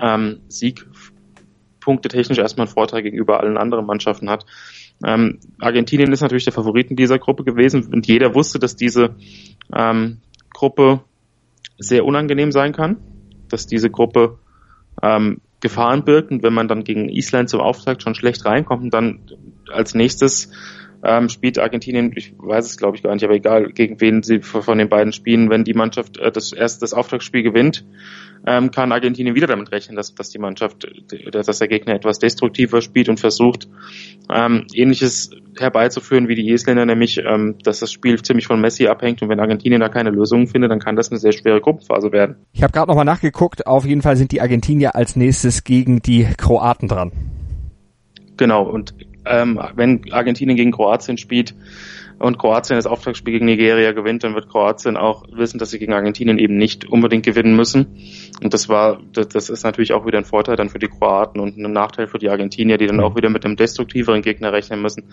ähm, 0.02 0.42
Sieg 0.48 0.86
punktetechnisch 1.80 2.38
erstmal 2.38 2.68
einen 2.68 2.74
Vorteil 2.74 3.02
gegenüber 3.02 3.40
allen 3.40 3.58
anderen 3.58 3.86
Mannschaften 3.86 4.30
hat. 4.30 4.46
Ähm, 5.06 5.40
Argentinien 5.60 6.12
ist 6.12 6.22
natürlich 6.22 6.46
der 6.46 6.54
Favorit 6.54 6.90
in 6.90 6.96
dieser 6.96 7.20
Gruppe 7.20 7.44
gewesen 7.44 7.88
und 7.94 8.08
jeder 8.08 8.34
wusste, 8.34 8.60
dass 8.60 8.76
diese 8.76 9.16
ähm, 9.76 10.18
Gruppe 10.54 11.02
sehr 11.78 12.06
unangenehm 12.06 12.52
sein 12.52 12.74
kann, 12.74 12.98
dass 13.50 13.68
diese 13.68 13.90
Gruppe 13.90 14.40
ähm, 15.02 15.42
Gefahren 15.60 16.04
birgt 16.04 16.32
und 16.32 16.44
wenn 16.44 16.54
man 16.54 16.68
dann 16.68 16.84
gegen 16.84 17.10
Island 17.10 17.50
zum 17.50 17.62
Auftakt 17.62 18.04
schon 18.04 18.16
schlecht 18.16 18.46
reinkommt 18.46 18.84
und 18.84 18.94
dann 18.94 19.20
als 19.72 19.96
nächstes 19.96 20.52
ähm, 21.04 21.30
spielt 21.30 21.60
Argentinien, 21.60 22.12
ich 22.16 22.34
weiß 22.38 22.66
es 22.66 22.78
glaube 22.78 22.98
ich 22.98 23.04
gar 23.04 23.14
nicht, 23.14 23.24
aber 23.24 23.36
egal, 23.36 23.72
gegen 23.72 24.00
wen 24.02 24.24
sie 24.24 24.42
von 24.42 24.78
den 24.78 24.90
beiden 24.90 25.14
spielen, 25.14 25.50
wenn 25.50 25.64
die 25.64 25.74
Mannschaft 25.74 26.18
äh, 26.18 26.32
das 26.32 26.54
erste 26.54 26.82
das 26.82 26.94
Auftaktspiel 26.94 27.44
gewinnt, 27.44 27.86
ähm, 28.46 28.72
kann 28.72 28.92
Argentinien 28.92 29.36
wieder 29.36 29.48
damit 29.48 29.72
rechnen, 29.72 29.96
dass, 29.96 30.14
dass 30.16 30.30
die 30.30 30.40
Mannschaft, 30.40 30.88
dass 31.32 31.60
der 31.60 31.68
Gegner 31.68 31.96
etwas 31.96 32.20
destruktiver 32.20 32.82
spielt 32.82 33.10
und 33.10 33.20
versucht, 33.20 33.68
ähm, 34.34 34.66
ähnliches 34.74 35.32
herbeizuführen 35.58 36.28
wie 36.28 36.36
die 36.36 36.50
Isländer, 36.50 36.86
nämlich, 36.86 37.20
ähm, 37.20 37.56
dass 37.64 37.80
das 37.80 37.92
Spiel 37.92 38.22
ziemlich 38.22 38.48
von 38.48 38.62
Messi 38.62 38.88
abhängt 38.88 39.22
und 39.22 39.30
wenn 39.30 39.40
Argentinien 39.40 39.82
da 39.82 39.90
keine 39.90 40.12
Lösung 40.12 40.48
findet, 40.48 40.72
dann 40.72 40.80
kann 40.80 40.96
das 40.96 41.10
eine 41.10 41.20
sehr 41.20 41.32
schwere 41.32 41.62
Gruppenphase 41.62 42.12
werden. 42.12 42.36
Ich 42.54 42.64
habe 42.64 42.74
gerade 42.74 42.88
nochmal 42.88 43.06
nachgeguckt, 43.06 43.66
auf 43.66 43.86
jeden 43.86 44.02
Fall 44.02 44.16
sind 44.16 44.32
die 44.32 44.42
Argentinier 44.42 44.96
als 44.96 45.16
nächstes 45.16 45.64
gegen 45.64 46.02
die 46.02 46.28
Kroaten 46.38 46.88
dran. 46.88 47.12
Genau, 48.38 48.64
und 48.64 48.94
ähm, 49.30 49.60
wenn 49.76 50.02
Argentinien 50.12 50.58
gegen 50.58 50.72
Kroatien 50.72 51.18
spielt 51.18 51.54
und 52.20 52.40
Kroatien 52.40 52.78
das 52.78 52.88
Auftragsspiel 52.88 53.34
gegen 53.34 53.46
Nigeria 53.46 53.92
gewinnt, 53.92 54.24
dann 54.24 54.34
wird 54.34 54.50
Kroatien 54.50 54.98
auch 54.98 55.26
wissen, 55.32 55.60
dass 55.60 55.70
sie 55.70 55.80
gegen 55.80 55.94
Argentinien 55.94 56.40
eben 56.40 56.58
nicht 56.58 56.86
unbedingt 56.86 57.26
gewinnen 57.26 57.56
müssen. 57.56 57.98
Und 58.42 58.54
das 58.54 58.70
war, 58.70 59.00
das, 59.14 59.50
ist 59.50 59.64
natürlich 59.64 59.94
auch 59.94 60.06
wieder 60.06 60.18
ein 60.18 60.26
Vorteil 60.26 60.56
dann 60.56 60.70
für 60.70 60.80
die 60.80 60.88
Kroaten 60.88 61.40
und 61.40 61.58
ein 61.58 61.72
Nachteil 61.72 62.08
für 62.08 62.18
die 62.18 62.30
Argentinier, 62.30 62.78
die 62.78 62.88
dann 62.88 63.00
auch 63.00 63.16
wieder 63.16 63.30
mit 63.30 63.46
einem 63.46 63.56
destruktiveren 63.56 64.22
Gegner 64.22 64.52
rechnen 64.52 64.82
müssen. 64.82 65.04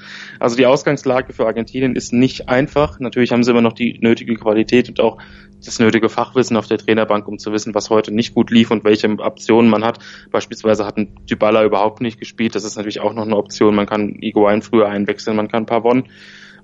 Also 0.40 0.57
die 0.57 0.67
Ausgangslage 0.67 1.33
für 1.33 1.47
Argentinien 1.47 1.95
ist 1.95 2.12
nicht 2.12 2.49
einfach. 2.49 2.99
Natürlich 3.01 3.33
haben 3.33 3.43
sie 3.43 3.51
immer 3.51 3.62
noch 3.62 3.75
die 3.75 3.99
nötige 4.01 4.37
Qualität 4.37 4.88
und 4.88 5.01
auch 5.01 5.19
das 5.64 5.79
nötige 5.79 6.09
Fachwissen 6.09 6.57
auf 6.57 6.67
der 6.67 6.79
Trainerbank, 6.79 7.27
um 7.29 7.38
zu 7.38 7.53
wissen, 7.53 7.75
was 7.75 7.90
heute 7.90 8.12
nicht 8.12 8.35
gut 8.35 8.51
lief 8.51 8.71
und 8.71 8.85
welche 8.85 9.09
Optionen 9.19 9.71
man 9.71 9.85
hat. 9.85 9.99
Beispielsweise 10.31 10.87
hat 10.87 10.97
ein 10.97 11.14
Dybala 11.31 11.64
überhaupt 11.64 12.01
nicht 12.01 12.19
gespielt. 12.19 12.55
Das 12.55 12.64
ist 12.64 12.77
natürlich 12.77 13.01
auch 13.01 13.14
noch 13.14 13.25
eine 13.25 13.37
Option. 13.37 13.75
Man 13.75 13.87
kann 13.87 14.17
Iguain 14.21 14.62
früher 14.62 14.88
einwechseln, 14.88 15.37
man 15.37 15.49
kann 15.49 15.67
Pavon 15.67 16.05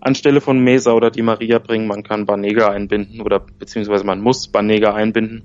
anstelle 0.01 0.41
von 0.41 0.59
Mesa 0.59 0.93
oder 0.93 1.11
Di 1.11 1.23
Maria 1.23 1.59
bringen. 1.59 1.87
Man 1.87 2.03
kann 2.03 2.27
Banega 2.27 2.69
einbinden 2.69 3.21
oder 3.21 3.41
beziehungsweise 3.41 4.05
man 4.05 4.21
muss 4.21 4.49
Banega 4.49 4.95
einbinden. 4.95 5.45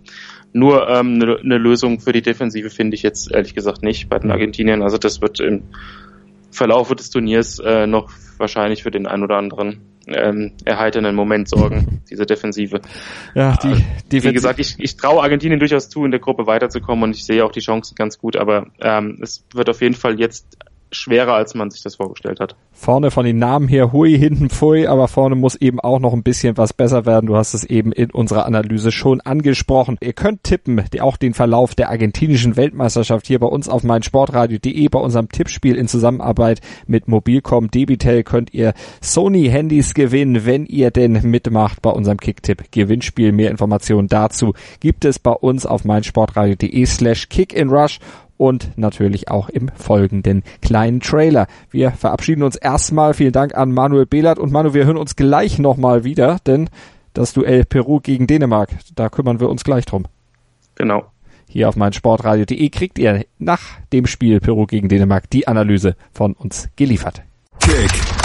Nur 0.54 0.88
ähm, 0.89 1.15
eine, 1.22 1.38
eine 1.38 1.58
Lösung 1.58 2.00
für 2.00 2.13
die 2.13 2.22
Defensive 2.22 2.70
finde 2.70 2.96
ich 2.96 3.04
jetzt 3.04 3.32
ehrlich 3.32 3.56
gesagt 3.56 3.84
nicht 3.84 4.10
bei 4.10 4.20
den 4.20 4.32
Argentiniern. 4.32 4.82
Also 4.82 4.98
das 4.98 5.22
wird 5.22 5.39
im 5.39 5.63
Verlaufe 6.52 6.96
des 6.96 7.10
Turniers 7.10 7.60
äh, 7.60 7.86
noch 7.86 8.12
wahrscheinlich 8.38 8.84
für 8.84 8.91
den 8.91 9.08
einen 9.08 9.24
oder 9.24 9.38
anderen 9.38 9.82
ähm, 10.08 10.54
erheiternden 10.63 11.15
Moment 11.15 11.50
sorgen, 11.50 12.02
diese 12.10 12.26
Defensive. 12.26 12.82
Ja, 13.34 13.58
die, 13.58 13.84
die 14.12 14.24
Wie 14.24 14.34
gesagt, 14.34 14.60
ich, 14.60 14.76
ich 14.78 14.96
traue 14.98 15.22
Argentinien 15.22 15.60
durchaus 15.60 15.89
zu, 15.89 16.06
in 16.06 16.12
der 16.12 16.20
Gruppe 16.20 16.48
weiterzukommen 16.48 17.04
und 17.04 17.15
ich 17.15 17.26
sehe 17.26 17.44
auch 17.44 17.52
die 17.52 17.60
Chancen 17.60 17.96
ganz 17.96 18.18
gut, 18.18 18.36
aber 18.36 18.68
ähm, 18.80 19.20
es 19.22 19.46
wird 19.54 19.70
auf 19.70 19.82
jeden 19.82 19.96
Fall 19.96 20.20
jetzt 20.20 20.58
schwerer, 20.96 21.34
als 21.34 21.56
man 21.56 21.70
sich 21.70 21.84
das 21.84 21.96
vorgestellt 21.96 22.40
hat. 22.40 22.56
Vorne 22.72 23.10
von 23.12 23.26
den 23.26 23.40
Namen 23.40 23.68
her 23.68 23.94
hui, 23.94 24.18
hinten 24.18 24.50
pfui, 24.50 24.88
aber 24.88 25.08
vorne 25.08 25.36
muss 25.36 25.56
eben 25.56 25.80
auch 25.80 26.00
noch 26.00 26.14
ein 26.14 26.24
bisschen 26.24 26.58
was 26.58 26.74
besser 26.74 27.06
werden. 27.06 27.28
Du 27.28 27.36
hast 27.36 27.54
es 27.54 27.64
eben 27.64 27.92
in 27.92 28.12
unserer 28.12 28.46
Analyse 28.46 28.92
schon 28.92 29.22
angesprochen. 29.22 29.98
Ihr 30.02 30.14
könnt 30.14 30.44
tippen, 30.44 30.84
auch 31.00 31.18
den 31.18 31.34
Verlauf 31.34 31.76
der 31.76 31.90
argentinischen 31.90 32.58
Weltmeisterschaft 32.58 33.28
hier 33.28 33.40
bei 33.40 33.48
uns 33.48 33.70
auf 33.70 33.84
meinsportradio.de 33.84 34.90
bei 34.90 35.00
unserem 35.00 35.30
Tippspiel 35.30 35.76
in 35.76 35.88
Zusammenarbeit 35.88 36.62
mit 36.88 37.08
Mobilcom 37.08 37.72
Debitel 37.72 38.24
könnt 38.24 38.54
ihr 38.54 38.74
Sony 39.02 39.46
Handys 39.46 39.94
gewinnen, 39.94 40.46
wenn 40.46 40.66
ihr 40.66 40.92
denn 40.92 41.22
mitmacht 41.24 41.82
bei 41.82 41.90
unserem 41.90 42.18
Kicktipp 42.20 42.72
Gewinnspiel. 42.72 43.32
Mehr 43.32 43.52
Informationen 43.52 44.08
dazu 44.08 44.54
gibt 44.80 45.06
es 45.06 45.20
bei 45.20 45.32
uns 45.32 45.66
auf 45.66 45.86
meinsportradio.de 45.86 46.86
slash 46.86 47.30
kickinrush 47.30 48.00
und 48.38 48.78
natürlich 48.78 49.30
auch 49.30 49.50
im 49.50 49.69
folgenden 49.76 50.43
kleinen 50.62 51.00
Trailer. 51.00 51.48
Wir 51.71 51.91
verabschieden 51.91 52.43
uns 52.43 52.56
erstmal. 52.56 53.13
Vielen 53.13 53.32
Dank 53.32 53.56
an 53.56 53.71
Manuel 53.71 54.06
Behlert 54.06 54.39
und 54.39 54.52
Manu, 54.52 54.74
wir 54.74 54.86
hören 54.86 54.98
uns 54.98 55.15
gleich 55.15 55.60
nochmal 55.60 56.04
wieder, 56.04 56.38
denn 56.45 56.69
das 57.13 57.34
Duell 57.34 57.65
Peru 57.65 58.00
gegen 58.00 58.28
Dänemark, 58.28 58.69
da 58.95 59.10
kümmern 59.10 59.39
wir 59.39 59.50
uns 59.50 59.63
gleich 59.63 59.86
drum. 59.86 60.06
Genau. 60.76 61.06
Hier 61.48 61.69
auf 61.69 61.76
meinsportradio.de 61.76 62.69
kriegt 62.69 63.00
ihr 63.00 63.26
nach 63.38 63.62
dem 63.93 64.08
Spiel 64.08 64.39
Peru 64.39 64.65
gegen 64.65 64.89
Dänemark 64.89 65.30
die 65.30 65.48
Analyse 65.48 65.95
von 66.12 66.34
uns 66.34 66.69
geliefert. 66.76 67.21
Kick 67.60 68.25